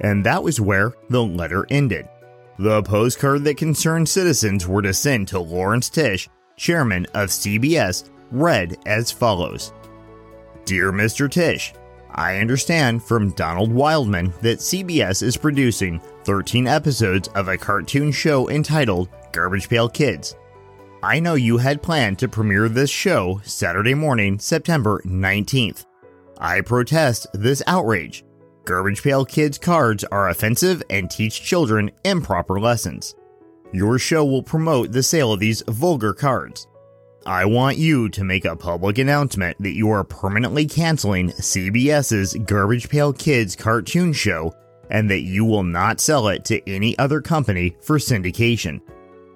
And 0.00 0.24
that 0.24 0.42
was 0.42 0.60
where 0.60 0.94
the 1.10 1.22
letter 1.22 1.66
ended. 1.68 2.08
The 2.58 2.82
postcard 2.82 3.44
that 3.44 3.56
concerned 3.58 4.08
citizens 4.08 4.66
were 4.66 4.82
to 4.82 4.94
send 4.94 5.28
to 5.28 5.38
Lawrence 5.38 5.90
Tisch, 5.90 6.28
chairman 6.58 7.06
of 7.14 7.30
CBS, 7.30 8.10
read 8.30 8.76
as 8.84 9.10
follows 9.10 9.72
Dear 10.66 10.92
Mr. 10.92 11.30
Tisch, 11.30 11.72
I 12.10 12.38
understand 12.38 13.02
from 13.02 13.30
Donald 13.30 13.70
Wildmon 13.70 14.38
that 14.40 14.58
CBS 14.58 15.22
is 15.22 15.36
producing 15.36 16.00
13 16.24 16.66
episodes 16.66 17.28
of 17.28 17.48
a 17.48 17.56
cartoon 17.56 18.12
show 18.12 18.50
entitled 18.50 19.08
Garbage 19.32 19.68
Pail 19.68 19.88
Kids. 19.88 20.36
I 21.02 21.20
know 21.20 21.34
you 21.34 21.58
had 21.58 21.82
planned 21.82 22.18
to 22.18 22.28
premiere 22.28 22.68
this 22.68 22.90
show 22.90 23.40
Saturday 23.44 23.94
morning, 23.94 24.38
September 24.38 25.00
19th. 25.06 25.86
I 26.38 26.60
protest 26.60 27.28
this 27.32 27.62
outrage. 27.66 28.24
Garbage 28.64 29.02
Pail 29.02 29.24
Kids 29.24 29.58
cards 29.58 30.04
are 30.04 30.28
offensive 30.28 30.82
and 30.90 31.10
teach 31.10 31.42
children 31.42 31.90
improper 32.04 32.58
lessons. 32.60 33.14
Your 33.72 33.98
show 33.98 34.24
will 34.24 34.42
promote 34.42 34.92
the 34.92 35.02
sale 35.02 35.32
of 35.32 35.40
these 35.40 35.62
vulgar 35.68 36.14
cards. 36.14 36.66
I 37.26 37.44
want 37.44 37.76
you 37.76 38.08
to 38.10 38.24
make 38.24 38.46
a 38.46 38.56
public 38.56 38.96
announcement 38.96 39.58
that 39.60 39.76
you 39.76 39.90
are 39.90 40.04
permanently 40.04 40.64
canceling 40.66 41.30
CBS's 41.30 42.34
Garbage 42.46 42.88
Pail 42.88 43.12
Kids 43.12 43.54
cartoon 43.54 44.14
show 44.14 44.54
and 44.90 45.10
that 45.10 45.20
you 45.20 45.44
will 45.44 45.62
not 45.62 46.00
sell 46.00 46.28
it 46.28 46.46
to 46.46 46.66
any 46.70 46.98
other 46.98 47.20
company 47.20 47.76
for 47.82 47.98
syndication. 47.98 48.80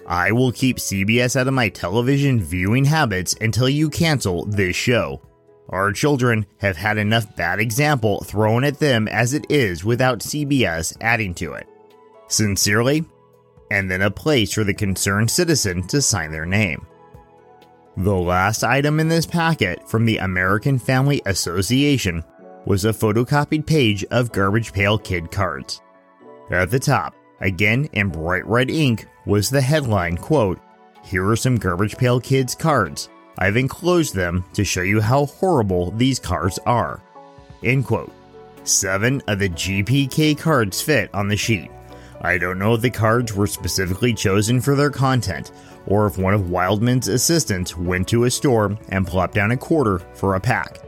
I 0.06 0.32
will 0.32 0.52
keep 0.52 0.78
CBS 0.78 1.36
out 1.36 1.48
of 1.48 1.54
my 1.54 1.68
television 1.68 2.40
viewing 2.40 2.86
habits 2.86 3.34
until 3.40 3.68
you 3.68 3.90
cancel 3.90 4.46
this 4.46 4.74
show. 4.74 5.20
Our 5.68 5.92
children 5.92 6.46
have 6.58 6.76
had 6.76 6.98
enough 6.98 7.36
bad 7.36 7.60
example 7.60 8.20
thrown 8.22 8.64
at 8.64 8.78
them 8.78 9.06
as 9.08 9.34
it 9.34 9.46
is 9.50 9.84
without 9.84 10.20
CBS 10.20 10.96
adding 11.00 11.34
to 11.34 11.52
it. 11.52 11.66
Sincerely, 12.28 13.04
and 13.72 13.90
then 13.90 14.02
a 14.02 14.10
place 14.10 14.52
for 14.52 14.64
the 14.64 14.74
concerned 14.74 15.30
citizen 15.30 15.82
to 15.86 16.02
sign 16.02 16.30
their 16.30 16.44
name. 16.44 16.86
The 17.96 18.14
last 18.14 18.64
item 18.64 19.00
in 19.00 19.08
this 19.08 19.24
packet 19.24 19.88
from 19.88 20.04
the 20.04 20.18
American 20.18 20.78
Family 20.78 21.22
Association 21.24 22.22
was 22.66 22.84
a 22.84 22.92
photocopied 22.92 23.66
page 23.66 24.04
of 24.10 24.30
Garbage 24.30 24.74
Pail 24.74 24.98
Kid 24.98 25.30
cards. 25.30 25.80
At 26.50 26.70
the 26.70 26.78
top, 26.78 27.14
again 27.40 27.88
in 27.94 28.10
bright 28.10 28.46
red 28.46 28.70
ink, 28.70 29.06
was 29.24 29.48
the 29.48 29.62
headline 29.62 30.18
quote, 30.18 30.60
Here 31.02 31.26
are 31.26 31.36
some 31.36 31.56
Garbage 31.56 31.96
Pail 31.96 32.20
Kids 32.20 32.54
cards. 32.54 33.08
I've 33.38 33.56
enclosed 33.56 34.14
them 34.14 34.44
to 34.52 34.64
show 34.64 34.82
you 34.82 35.00
how 35.00 35.24
horrible 35.24 35.92
these 35.92 36.18
cards 36.18 36.58
are. 36.66 37.02
End 37.64 37.86
quote. 37.86 38.12
Seven 38.64 39.22
of 39.28 39.38
the 39.38 39.48
GPK 39.48 40.38
cards 40.38 40.82
fit 40.82 41.08
on 41.14 41.28
the 41.28 41.36
sheet. 41.38 41.70
I 42.22 42.38
don't 42.38 42.58
know 42.58 42.74
if 42.74 42.80
the 42.80 42.90
cards 42.90 43.34
were 43.34 43.48
specifically 43.48 44.14
chosen 44.14 44.60
for 44.60 44.76
their 44.76 44.90
content, 44.90 45.50
or 45.86 46.06
if 46.06 46.18
one 46.18 46.34
of 46.34 46.50
Wildmon's 46.50 47.08
assistants 47.08 47.76
went 47.76 48.06
to 48.08 48.24
a 48.24 48.30
store 48.30 48.78
and 48.90 49.06
plopped 49.06 49.34
down 49.34 49.50
a 49.50 49.56
quarter 49.56 49.98
for 50.14 50.36
a 50.36 50.40
pack. 50.40 50.78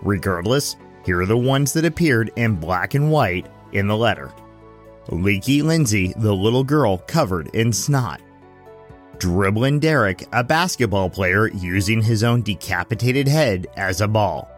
Regardless, 0.00 0.76
here 1.04 1.20
are 1.20 1.26
the 1.26 1.36
ones 1.36 1.74
that 1.74 1.84
appeared 1.84 2.32
in 2.36 2.56
black 2.56 2.94
and 2.94 3.10
white 3.10 3.46
in 3.72 3.86
the 3.86 3.96
letter. 3.96 4.32
Leaky 5.10 5.60
Lindsay, 5.60 6.14
the 6.16 6.34
little 6.34 6.64
girl 6.64 6.98
covered 6.98 7.48
in 7.54 7.70
snot. 7.72 8.22
Dribbling 9.18 9.80
Derek, 9.80 10.26
a 10.32 10.42
basketball 10.42 11.10
player 11.10 11.48
using 11.48 12.00
his 12.00 12.24
own 12.24 12.40
decapitated 12.40 13.28
head 13.28 13.66
as 13.76 14.00
a 14.00 14.08
ball. 14.08 14.48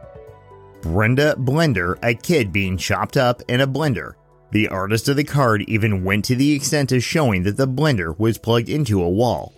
Brenda 0.81 1.35
Blender, 1.37 1.99
a 2.03 2.15
kid 2.15 2.53
being 2.53 2.77
chopped 2.77 3.17
up 3.17 3.43
in 3.49 3.61
a 3.61 3.67
blender. 3.67 4.15
The 4.53 4.69
artist 4.69 5.09
of 5.09 5.17
the 5.17 5.25
card 5.25 5.63
even 5.69 6.05
went 6.05 6.25
to 6.27 6.35
the 6.35 6.53
extent 6.53 6.93
of 6.93 7.05
showing 7.05 7.43
that 7.45 7.57
the 7.57 7.69
blender 7.69 8.19
was 8.19 8.39
plugged 8.39 8.69
into 8.69 9.03
a 9.03 9.09
wall. 9.09 9.55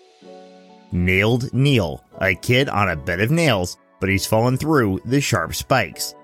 Nailed 0.91 1.53
Neil, 1.55 2.05
a 2.21 2.35
kid 2.35 2.69
on 2.69 2.91
a 2.91 2.97
bed 2.97 3.21
of 3.21 3.31
nails, 3.31 3.79
but 4.01 4.11
he's 4.11 4.27
fallen 4.27 4.57
through 4.57 5.01
the 5.05 5.21
sharp 5.21 5.55
spikes. 5.55 6.15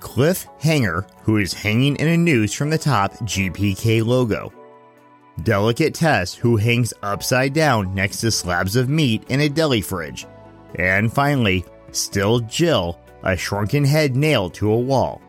Cliff 0.00 0.46
Hanger, 0.58 1.06
who 1.22 1.36
is 1.36 1.52
hanging 1.52 1.96
in 1.96 2.08
a 2.08 2.16
noose 2.16 2.52
from 2.52 2.70
the 2.70 2.78
top 2.78 3.12
GPK 3.18 4.04
logo. 4.04 4.52
Delicate 5.42 5.94
Tess, 5.94 6.34
who 6.34 6.56
hangs 6.56 6.92
upside 7.02 7.52
down 7.52 7.94
next 7.94 8.20
to 8.20 8.30
slabs 8.30 8.74
of 8.74 8.88
meat 8.88 9.22
in 9.28 9.40
a 9.40 9.48
deli 9.48 9.80
fridge. 9.80 10.26
And 10.74 11.12
finally, 11.12 11.64
Still 11.92 12.40
Jill, 12.40 12.98
a 13.22 13.36
shrunken 13.36 13.84
head 13.84 14.16
nailed 14.16 14.54
to 14.54 14.70
a 14.70 14.78
wall. 14.78 15.22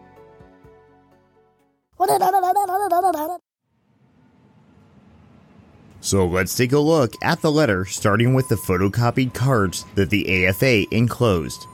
So 6.10 6.26
let's 6.26 6.56
take 6.56 6.72
a 6.72 6.80
look 6.80 7.14
at 7.22 7.42
the 7.42 7.52
letter, 7.52 7.86
starting 7.86 8.34
with 8.34 8.50
the 8.50 8.56
photocopied 8.56 9.36
cards 9.36 9.86
that 9.94 10.10
the 10.10 10.48
AFA 10.48 10.88
enclosed. 10.90 11.68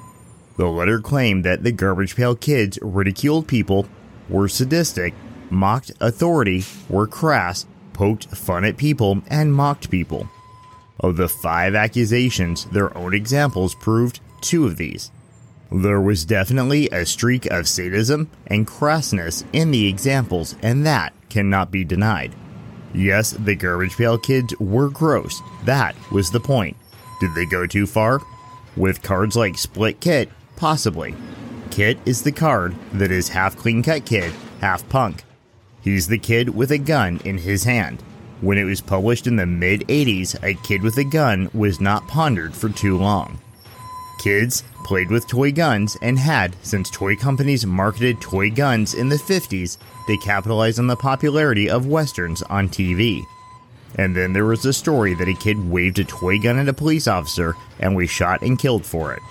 The 0.58 0.66
letter 0.66 1.00
claimed 1.00 1.46
that 1.46 1.64
the 1.64 1.72
Garbage 1.72 2.18
Pail 2.18 2.36
Kids 2.36 2.78
ridiculed 2.82 3.48
people, 3.48 3.88
were 4.28 4.50
sadistic, 4.50 5.14
mocked 5.50 5.94
authority, 6.02 6.66
were 6.90 7.08
crass, 7.08 7.66
poked 7.94 8.26
fun 8.36 8.66
at 8.66 8.76
people, 8.76 9.22
and 9.28 9.54
mocked 9.54 9.90
people. 9.90 10.30
Of 11.00 11.16
the 11.16 11.30
five 11.30 11.74
accusations, 11.74 12.66
their 12.66 12.98
own 12.98 13.14
examples 13.14 13.74
proved 13.76 14.20
two 14.42 14.66
of 14.66 14.76
these. 14.76 15.12
There 15.72 16.02
was 16.02 16.26
definitely 16.26 16.90
a 16.90 17.06
streak 17.06 17.46
of 17.46 17.70
sadism 17.70 18.30
and 18.48 18.68
crassness 18.68 19.46
in 19.54 19.72
the 19.72 19.88
examples, 19.88 20.58
and 20.62 20.86
that 20.86 21.14
cannot 21.30 21.72
be 21.72 21.86
denied. 21.86 22.36
Yes, 22.96 23.32
the 23.32 23.56
Garbage 23.56 23.98
Pail 23.98 24.18
Kids 24.18 24.58
were 24.58 24.90
gross. 24.90 25.42
That 25.66 25.96
was 26.12 26.32
the 26.32 26.40
point. 26.40 26.78
Did 27.20 27.36
they 27.36 27.46
go 27.46 27.68
too 27.68 27.86
far? 27.86 28.22
With 28.78 29.02
cards 29.02 29.36
like 29.36 29.58
Split 29.58 30.00
Kit, 30.00 30.30
possibly. 30.56 31.14
Kit 31.72 31.98
is 32.06 32.24
the 32.24 32.32
card 32.32 32.74
that 32.94 33.12
is 33.12 33.28
half 33.28 33.58
clean 33.58 33.84
cut 33.84 34.06
kid, 34.06 34.32
half 34.62 34.88
punk. 34.88 35.24
He's 35.82 36.08
the 36.08 36.18
kid 36.18 36.50
with 36.50 36.72
a 36.72 36.78
gun 36.78 37.20
in 37.26 37.38
his 37.38 37.66
hand. 37.66 38.02
When 38.40 38.58
it 38.58 38.64
was 38.64 38.80
published 38.80 39.28
in 39.28 39.36
the 39.36 39.46
mid 39.46 39.82
80s, 39.82 40.42
a 40.42 40.54
kid 40.66 40.82
with 40.82 40.98
a 40.98 41.04
gun 41.04 41.50
was 41.54 41.82
not 41.82 42.08
pondered 42.08 42.54
for 42.54 42.70
too 42.70 42.98
long. 42.98 43.40
Kids 44.20 44.64
played 44.86 45.10
with 45.10 45.28
toy 45.28 45.52
guns 45.52 45.98
and 46.02 46.18
had, 46.18 46.56
since 46.64 46.90
toy 46.90 47.16
companies 47.16 47.66
marketed 47.66 48.22
toy 48.22 48.50
guns 48.50 48.94
in 48.94 49.10
the 49.10 49.18
50s, 49.18 49.78
they 50.08 50.18
capitalized 50.18 50.80
on 50.80 50.88
the 50.88 50.96
popularity 50.96 51.70
of 51.70 51.88
westerns 51.88 52.42
on 52.44 52.70
TV. 52.70 53.24
And 53.98 54.16
then 54.16 54.34
there 54.34 54.46
was 54.46 54.62
the 54.62 54.74
story 54.74 55.14
that 55.16 55.28
a 55.28 55.34
kid 55.34 55.70
waved 55.70 56.00
a 56.00 56.04
toy 56.04 56.40
gun 56.40 56.60
at 56.60 56.68
a 56.68 56.74
police 56.74 57.08
officer 57.08 57.56
and 57.80 57.96
was 57.96 58.10
shot 58.10 58.42
and 58.42 58.60
killed 58.60 58.86
for 58.86 59.14
it. 59.14 59.22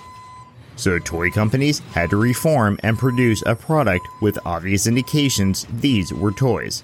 So 0.75 0.99
toy 0.99 1.31
companies 1.31 1.79
had 1.79 2.09
to 2.09 2.17
reform 2.17 2.79
and 2.83 2.97
produce 2.97 3.43
a 3.45 3.55
product 3.55 4.07
with 4.21 4.39
obvious 4.45 4.87
indications 4.87 5.65
these 5.69 6.13
were 6.13 6.31
toys. 6.31 6.83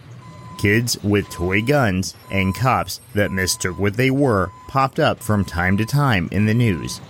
Kids 0.57 1.01
with 1.03 1.29
toy 1.29 1.61
guns 1.61 2.15
and 2.31 2.55
cops 2.55 3.01
that 3.15 3.31
mistook 3.31 3.77
what 3.79 3.95
they 3.95 4.11
were 4.11 4.51
popped 4.67 4.99
up 4.99 5.21
from 5.21 5.43
time 5.43 5.75
to 5.77 5.85
time 5.85 6.29
in 6.31 6.45
the 6.45 6.53
news. 6.53 7.01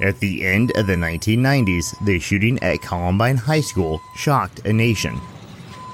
At 0.00 0.20
the 0.20 0.46
end 0.46 0.70
of 0.76 0.86
the 0.86 0.94
1990s, 0.94 2.04
the 2.06 2.20
shooting 2.20 2.62
at 2.62 2.80
Columbine 2.80 3.36
High 3.36 3.60
School 3.60 4.00
shocked 4.14 4.60
a 4.64 4.72
nation. 4.72 5.20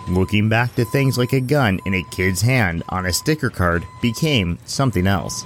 Looking 0.09 0.51
back 0.51 0.75
to 0.75 0.85
things 0.85 1.17
like 1.17 1.33
a 1.33 1.41
gun 1.41 1.81
in 1.87 1.95
a 1.95 2.05
kid's 2.11 2.43
hand 2.43 2.83
on 2.91 3.07
a 3.07 3.13
sticker 3.13 3.49
card 3.49 3.87
became 4.03 4.59
something 4.67 5.07
else. 5.07 5.45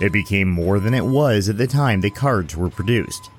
It 0.00 0.12
became 0.12 0.48
more 0.48 0.78
than 0.78 0.94
it 0.94 1.04
was 1.04 1.48
at 1.48 1.58
the 1.58 1.66
time 1.66 2.00
the 2.00 2.10
cards 2.10 2.56
were 2.56 2.70
produced. 2.70 3.30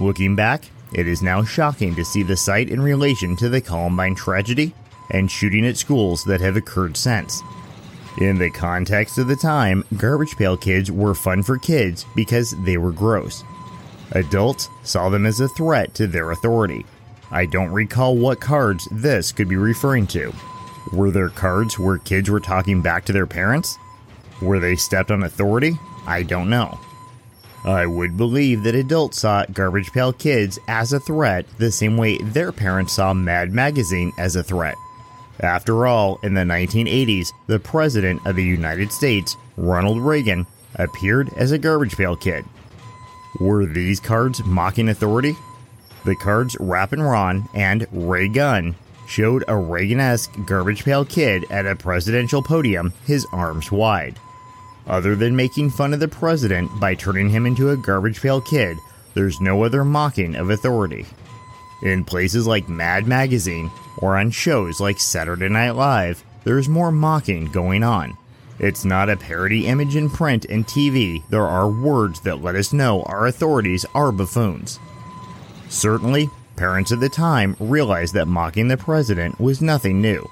Looking 0.00 0.34
back, 0.34 0.64
it 0.92 1.06
is 1.06 1.22
now 1.22 1.44
shocking 1.44 1.94
to 1.94 2.04
see 2.04 2.22
the 2.22 2.36
sight 2.36 2.68
in 2.68 2.80
relation 2.80 3.36
to 3.36 3.48
the 3.48 3.60
Columbine 3.60 4.14
tragedy 4.16 4.74
and 5.10 5.30
shooting 5.30 5.64
at 5.64 5.76
schools 5.76 6.24
that 6.24 6.40
have 6.40 6.56
occurred 6.56 6.96
since. 6.96 7.42
In 8.18 8.38
the 8.38 8.50
context 8.50 9.18
of 9.18 9.28
the 9.28 9.36
time, 9.36 9.84
Garbage 9.96 10.36
Pail 10.36 10.56
Kids 10.56 10.90
were 10.90 11.14
fun 11.14 11.42
for 11.42 11.58
kids 11.58 12.04
because 12.16 12.54
they 12.64 12.76
were 12.76 12.92
gross. 12.92 13.44
Adults 14.12 14.68
saw 14.82 15.08
them 15.08 15.26
as 15.26 15.40
a 15.40 15.48
threat 15.48 15.94
to 15.94 16.06
their 16.06 16.30
authority. 16.30 16.84
I 17.30 17.46
don't 17.46 17.72
recall 17.72 18.16
what 18.16 18.40
cards 18.40 18.88
this 18.90 19.32
could 19.32 19.48
be 19.48 19.56
referring 19.56 20.06
to. 20.08 20.32
Were 20.92 21.10
there 21.10 21.28
cards 21.28 21.78
where 21.78 21.98
kids 21.98 22.30
were 22.30 22.40
talking 22.40 22.80
back 22.80 23.04
to 23.06 23.12
their 23.12 23.26
parents? 23.26 23.78
Were 24.40 24.60
they 24.60 24.76
stepped 24.76 25.10
on 25.10 25.22
authority? 25.22 25.78
I 26.06 26.22
don't 26.22 26.48
know. 26.50 26.78
I 27.64 27.84
would 27.86 28.16
believe 28.16 28.62
that 28.62 28.76
adults 28.76 29.20
saw 29.20 29.44
Garbage 29.46 29.92
Pail 29.92 30.12
Kids 30.12 30.58
as 30.68 30.92
a 30.92 31.00
threat 31.00 31.46
the 31.58 31.72
same 31.72 31.96
way 31.96 32.18
their 32.18 32.52
parents 32.52 32.92
saw 32.92 33.12
Mad 33.12 33.52
Magazine 33.52 34.12
as 34.18 34.36
a 34.36 34.44
threat. 34.44 34.76
After 35.40 35.86
all, 35.86 36.20
in 36.22 36.34
the 36.34 36.42
1980s, 36.42 37.32
the 37.48 37.58
President 37.58 38.24
of 38.24 38.36
the 38.36 38.44
United 38.44 38.92
States, 38.92 39.36
Ronald 39.56 40.00
Reagan, 40.00 40.46
appeared 40.76 41.30
as 41.36 41.50
a 41.50 41.58
Garbage 41.58 41.96
Pail 41.96 42.16
Kid. 42.16 42.44
Were 43.40 43.66
these 43.66 43.98
cards 43.98 44.44
mocking 44.44 44.88
authority? 44.88 45.34
The 46.06 46.14
cards 46.14 46.56
Rappin' 46.60 47.02
Ron 47.02 47.48
and 47.52 47.84
Ray 47.90 48.28
Gun 48.28 48.76
showed 49.08 49.42
a 49.48 49.56
Reagan 49.56 49.98
esque 49.98 50.32
garbage 50.46 50.84
pail 50.84 51.04
kid 51.04 51.44
at 51.50 51.66
a 51.66 51.74
presidential 51.74 52.44
podium, 52.44 52.92
his 53.04 53.26
arms 53.32 53.72
wide. 53.72 54.16
Other 54.86 55.16
than 55.16 55.34
making 55.34 55.70
fun 55.70 55.92
of 55.92 55.98
the 55.98 56.06
president 56.06 56.70
by 56.78 56.94
turning 56.94 57.30
him 57.30 57.44
into 57.44 57.70
a 57.70 57.76
garbage 57.76 58.22
pail 58.22 58.40
kid, 58.40 58.78
there's 59.14 59.40
no 59.40 59.64
other 59.64 59.84
mocking 59.84 60.36
of 60.36 60.50
authority. 60.50 61.06
In 61.82 62.04
places 62.04 62.46
like 62.46 62.68
Mad 62.68 63.08
Magazine 63.08 63.68
or 63.98 64.16
on 64.16 64.30
shows 64.30 64.78
like 64.78 65.00
Saturday 65.00 65.48
Night 65.48 65.72
Live, 65.72 66.22
there's 66.44 66.68
more 66.68 66.92
mocking 66.92 67.46
going 67.46 67.82
on. 67.82 68.16
It's 68.60 68.84
not 68.84 69.10
a 69.10 69.16
parody 69.16 69.66
image 69.66 69.96
in 69.96 70.08
print 70.08 70.44
and 70.44 70.64
TV, 70.64 71.28
there 71.30 71.48
are 71.48 71.68
words 71.68 72.20
that 72.20 72.42
let 72.42 72.54
us 72.54 72.72
know 72.72 73.02
our 73.02 73.26
authorities 73.26 73.84
are 73.92 74.12
buffoons. 74.12 74.78
Certainly, 75.68 76.30
parents 76.56 76.92
at 76.92 77.00
the 77.00 77.08
time 77.08 77.56
realized 77.58 78.14
that 78.14 78.26
mocking 78.26 78.68
the 78.68 78.76
president 78.76 79.38
was 79.40 79.60
nothing 79.60 80.00
new. 80.00 80.26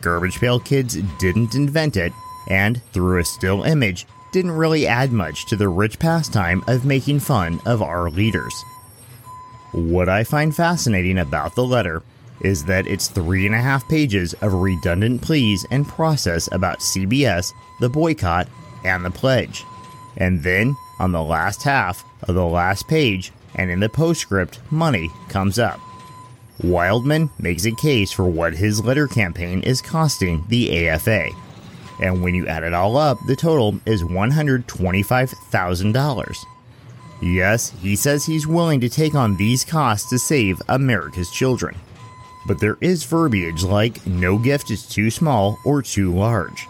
Garbage 0.00 0.40
Pail 0.40 0.58
Kids 0.58 0.96
didn't 1.18 1.54
invent 1.54 1.96
it, 1.96 2.12
and 2.48 2.82
through 2.92 3.18
a 3.18 3.24
still 3.24 3.62
image, 3.62 4.06
didn't 4.32 4.52
really 4.52 4.86
add 4.86 5.12
much 5.12 5.46
to 5.46 5.56
the 5.56 5.68
rich 5.68 5.98
pastime 5.98 6.62
of 6.68 6.84
making 6.84 7.20
fun 7.20 7.60
of 7.66 7.82
our 7.82 8.10
leaders. 8.10 8.54
What 9.72 10.08
I 10.08 10.24
find 10.24 10.54
fascinating 10.54 11.18
about 11.18 11.54
the 11.54 11.64
letter 11.64 12.02
is 12.40 12.64
that 12.64 12.86
it's 12.86 13.08
three 13.08 13.46
and 13.46 13.54
a 13.54 13.60
half 13.60 13.88
pages 13.88 14.34
of 14.34 14.54
redundant 14.54 15.20
pleas 15.20 15.66
and 15.70 15.86
process 15.86 16.48
about 16.52 16.80
CBS, 16.80 17.52
the 17.80 17.88
boycott, 17.88 18.48
and 18.84 19.04
the 19.04 19.10
pledge. 19.10 19.64
And 20.16 20.42
then, 20.42 20.74
on 20.98 21.12
the 21.12 21.22
last 21.22 21.62
half 21.62 22.04
of 22.22 22.34
the 22.34 22.44
last 22.44 22.88
page, 22.88 23.32
and 23.54 23.70
in 23.70 23.80
the 23.80 23.88
postscript, 23.88 24.60
money 24.70 25.10
comes 25.28 25.58
up. 25.58 25.80
Wildmon 26.62 27.30
makes 27.38 27.64
a 27.64 27.72
case 27.72 28.12
for 28.12 28.26
what 28.26 28.52
his 28.54 28.84
letter 28.84 29.06
campaign 29.06 29.62
is 29.62 29.80
costing 29.80 30.44
the 30.48 30.88
AFA. 30.88 31.30
And 32.02 32.22
when 32.22 32.34
you 32.34 32.46
add 32.46 32.64
it 32.64 32.74
all 32.74 32.96
up, 32.96 33.18
the 33.26 33.36
total 33.36 33.78
is 33.86 34.02
$125,000. 34.02 36.36
Yes, 37.22 37.70
he 37.82 37.96
says 37.96 38.24
he's 38.24 38.46
willing 38.46 38.80
to 38.80 38.88
take 38.88 39.14
on 39.14 39.36
these 39.36 39.62
costs 39.64 40.08
to 40.10 40.18
save 40.18 40.62
America's 40.68 41.30
children 41.30 41.76
but 42.46 42.58
there 42.58 42.78
is 42.80 43.04
verbiage 43.04 43.62
like 43.62 44.04
no 44.06 44.38
gift 44.38 44.70
is 44.70 44.86
too 44.86 45.10
small 45.10 45.58
or 45.64 45.82
too 45.82 46.12
large. 46.12 46.66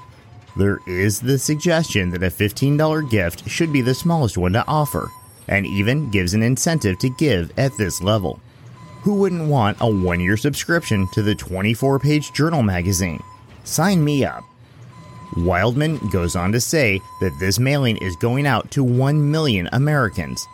There 0.56 0.80
is 0.86 1.20
the 1.20 1.38
suggestion 1.38 2.10
that 2.10 2.22
a 2.22 2.26
$15 2.26 3.08
gift 3.08 3.48
should 3.48 3.72
be 3.72 3.80
the 3.80 3.94
smallest 3.94 4.36
one 4.36 4.52
to 4.54 4.66
offer, 4.66 5.10
and 5.50 5.66
even 5.66 6.10
gives 6.10 6.32
an 6.32 6.42
incentive 6.42 6.98
to 7.00 7.10
give 7.10 7.52
at 7.58 7.76
this 7.76 8.00
level. 8.00 8.40
Who 9.02 9.16
wouldn't 9.16 9.48
want 9.48 9.76
a 9.80 9.90
one 9.90 10.20
year 10.20 10.38
subscription 10.38 11.06
to 11.12 11.22
the 11.22 11.34
24 11.34 11.98
page 11.98 12.32
journal 12.32 12.62
magazine? 12.62 13.22
Sign 13.64 14.02
me 14.02 14.24
up. 14.24 14.44
Wildmon 15.34 16.10
goes 16.10 16.34
on 16.34 16.52
to 16.52 16.60
say 16.60 17.00
that 17.20 17.38
this 17.38 17.58
mailing 17.58 17.98
is 17.98 18.16
going 18.16 18.46
out 18.46 18.70
to 18.72 18.82
1 18.82 19.30
million 19.30 19.68
Americans, 19.72 20.46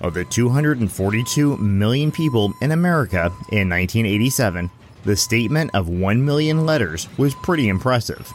of 0.00 0.14
the 0.14 0.24
242 0.24 1.56
million 1.58 2.10
people 2.10 2.52
in 2.60 2.72
America 2.72 3.26
in 3.52 3.68
1987, 3.68 4.70
the 5.04 5.16
statement 5.16 5.70
of 5.74 5.88
1 5.88 6.24
million 6.24 6.66
letters 6.66 7.08
was 7.18 7.34
pretty 7.34 7.68
impressive. 7.68 8.30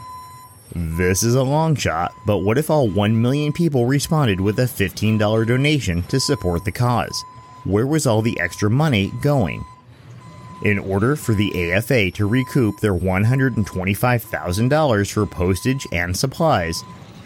This 0.74 1.22
is 1.22 1.34
a 1.34 1.42
long 1.42 1.74
shot, 1.76 2.12
but 2.26 2.38
what 2.38 2.56
if 2.58 2.70
all 2.70 2.88
1 2.88 3.22
million 3.22 3.52
people 3.52 3.86
responded 3.86 4.40
with 4.40 4.58
a 4.58 4.64
$15 4.64 5.46
donation 5.46 6.02
to 6.04 6.18
support 6.18 6.64
the 6.64 6.72
cause? 6.72 7.22
Where 7.64 7.86
was 7.86 8.04
all 8.06 8.20
the 8.20 8.40
extra 8.40 8.68
money 8.68 9.12
going? 9.22 9.64
In 10.64 10.78
order 10.78 11.16
for 11.16 11.34
the 11.34 11.72
AFA 11.72 12.10
to 12.12 12.26
recoup 12.26 12.80
their 12.80 12.94
$125,000 12.94 15.12
for 15.12 15.26
postage 15.26 15.86
and 15.92 16.16
supplies, 16.16 16.82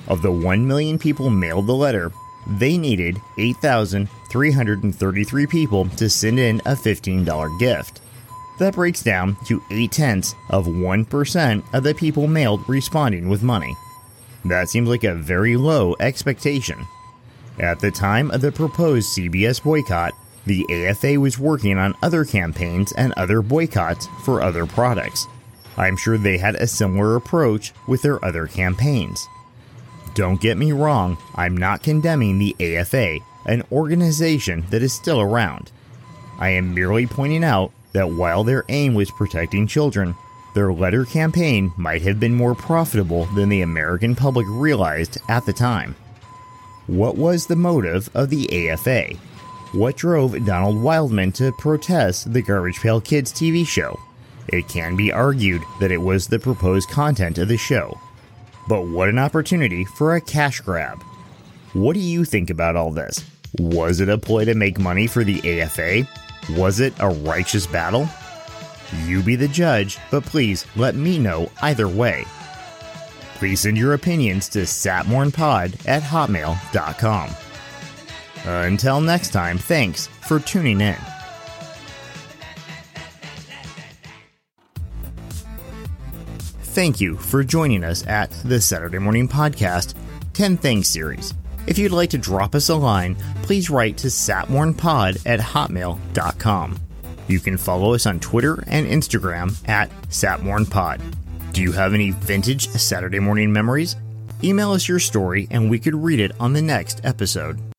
of 0.09 0.23
the 0.23 0.33
1 0.33 0.67
million 0.67 0.99
people 0.99 1.31
mailed 1.31 1.67
the 1.67 1.75
letter, 1.75 2.11
they 2.47 2.77
needed 2.77 3.21
8,333 3.39 5.47
people 5.47 5.89
to 5.91 6.11
send 6.11 6.39
in 6.39 6.61
a 6.61 6.75
$15 6.75 7.59
gift. 7.59 8.01
That 8.61 8.75
breaks 8.75 9.03
down 9.03 9.39
to 9.47 9.63
8 9.71 9.91
tenths 9.91 10.35
of 10.51 10.67
1% 10.67 11.75
of 11.75 11.83
the 11.83 11.95
people 11.95 12.27
mailed 12.27 12.69
responding 12.69 13.31
with 13.31 13.43
money. 13.43 13.75
That 14.45 14.69
seems 14.69 14.87
like 14.87 15.03
a 15.03 15.15
very 15.15 15.57
low 15.57 15.97
expectation. 15.99 16.87
At 17.59 17.81
the 17.81 17.91
time 17.91 18.31
of 18.31 18.43
the 18.43 18.53
proposed 18.53 19.17
CBS 19.17 19.63
boycott, 19.63 20.13
the 20.45 20.67
AFA 20.71 21.19
was 21.19 21.39
working 21.39 21.79
on 21.79 21.95
other 22.03 22.27
campaigns 22.27 22.93
and 22.93 23.15
other 23.15 23.41
boycotts 23.41 24.07
for 24.27 24.43
other 24.43 24.67
products. 24.67 25.27
I'm 25.79 25.97
sure 25.97 26.19
they 26.19 26.37
had 26.37 26.57
a 26.57 26.67
similar 26.67 27.17
approach 27.17 27.73
with 27.89 28.03
their 28.03 28.23
other 28.23 28.47
campaigns. 28.47 29.27
Don't 30.15 30.41
get 30.41 30.59
me 30.59 30.73
wrong, 30.73 31.17
I'm 31.35 31.57
not 31.57 31.83
condemning 31.83 32.39
the 32.39 32.55
AFA, 32.61 33.21
an 33.47 33.63
organization 33.73 34.67
that 34.69 34.83
is 34.83 34.93
still 34.93 35.23
around. 35.23 35.73
I 36.39 36.51
am 36.51 36.75
merely 36.75 37.07
pointing 37.07 37.43
out 37.43 37.73
that 37.93 38.11
while 38.11 38.45
their 38.45 38.65
aim 38.69 38.95
was 38.95 39.11
protecting 39.11 39.67
children, 39.67 40.15
their 40.55 40.73
letter 40.73 41.05
campaign 41.05 41.73
might 41.77 42.03
have 42.03 42.19
been 42.19 42.35
more 42.35 42.55
profitable 42.55 43.27
than 43.27 43.49
the 43.49 43.63
American 43.63 44.17
public 44.17 44.47
realized 44.49 45.19
at 45.29 45.47
the 45.47 45.53
time. 45.53 45.95
What 46.87 47.17
was 47.17 47.47
the 47.47 47.57
motive 47.57 48.11
of 48.15 48.31
the 48.31 48.71
AFA? 48.71 49.15
What 49.73 49.97
drove 49.97 50.45
Donald 50.45 50.77
Wildmon 50.77 51.33
to 51.35 51.53
protest 51.53 52.33
the 52.33 52.43
Garbage 52.43 52.81
Pail 52.81 53.01
Kids 53.01 53.33
TV 53.33 53.65
show? 53.65 53.99
It 54.49 54.67
can 54.67 54.97
be 54.97 55.13
argued 55.13 55.63
that 55.79 55.93
it 55.93 56.01
was 56.01 56.27
the 56.27 56.41
proposed 56.41 56.89
content 56.91 57.39
of 57.39 57.47
the 57.47 57.57
show. 57.57 57.97
But 58.69 58.89
what 58.89 59.09
an 59.09 59.19
opportunity 59.19 59.85
for 59.85 60.17
a 60.17 60.21
cash 60.21 60.61
grab. 60.61 61.01
What 61.73 61.95
do 61.95 62.01
you 62.01 62.25
think 62.25 62.51
about 62.51 62.75
all 62.75 62.91
this? 62.91 63.25
Was 63.61 64.01
it 64.01 64.09
a 64.09 64.19
ploy 64.19 64.45
to 64.47 64.55
make 64.55 64.81
money 64.81 65.07
for 65.07 65.23
the 65.23 65.61
AFA? 65.61 66.09
Was 66.51 66.81
it 66.81 66.95
a 66.99 67.09
righteous 67.09 67.67
battle? 67.67 68.09
You 69.05 69.23
be 69.23 69.37
the 69.37 69.49
judge, 69.49 69.99
but 70.11 70.25
please 70.25 70.67
let 70.77 70.95
me 70.95 71.19
know 71.19 71.51
either 71.63 71.87
way. 71.89 72.25
Please 73.35 73.61
send 73.61 73.79
your 73.79 73.95
opinions 73.95 74.49
to 74.51 74.61
satmornpod 74.61 75.87
at 75.87 76.03
hotmail.com. 76.03 77.31
Until 78.45 79.01
next 79.01 79.31
time, 79.31 79.59
thanks 79.59 80.07
for 80.07 80.41
tuning 80.41 80.81
in. 80.81 80.97
Thank 86.63 87.01
you 87.01 87.17
for 87.17 87.43
joining 87.43 87.83
us 87.85 88.07
at 88.07 88.31
the 88.45 88.61
Saturday 88.61 88.99
Morning 88.99 89.29
Podcast 89.29 89.95
10 90.35 90.57
Things 90.57 90.89
series. 90.89 91.35
If 91.67 91.79
you'd 91.79 91.93
like 91.93 92.11
to 92.11 92.19
drop 92.19 92.55
us 92.55 92.69
a 92.69 92.75
line, 92.75 93.17
please 93.43 93.71
write 93.71 93.97
to 93.99 94.09
satmornpod 94.09 95.27
at 95.27 95.41
hotmail.com. 95.41 96.79
You 97.29 97.39
can 97.39 97.57
follow 97.57 97.95
us 97.95 98.07
on 98.07 98.19
Twitter 98.19 98.65
and 98.67 98.87
Instagram 98.87 99.57
at 99.69 99.91
satmornpod. 100.09 101.01
Do 101.53 101.63
you 101.63 101.73
have 101.73 101.95
any 101.95 102.11
vintage 102.11 102.69
Saturday 102.71 103.21
morning 103.21 103.53
memories? 103.53 103.97
Email 104.43 104.73
us 104.73 104.89
your 104.89 104.99
story 104.99 105.47
and 105.51 105.71
we 105.71 105.79
could 105.79 105.95
read 105.95 106.19
it 106.19 106.33
on 106.41 106.53
the 106.53 106.63
next 106.63 107.01
episode. 107.05 107.70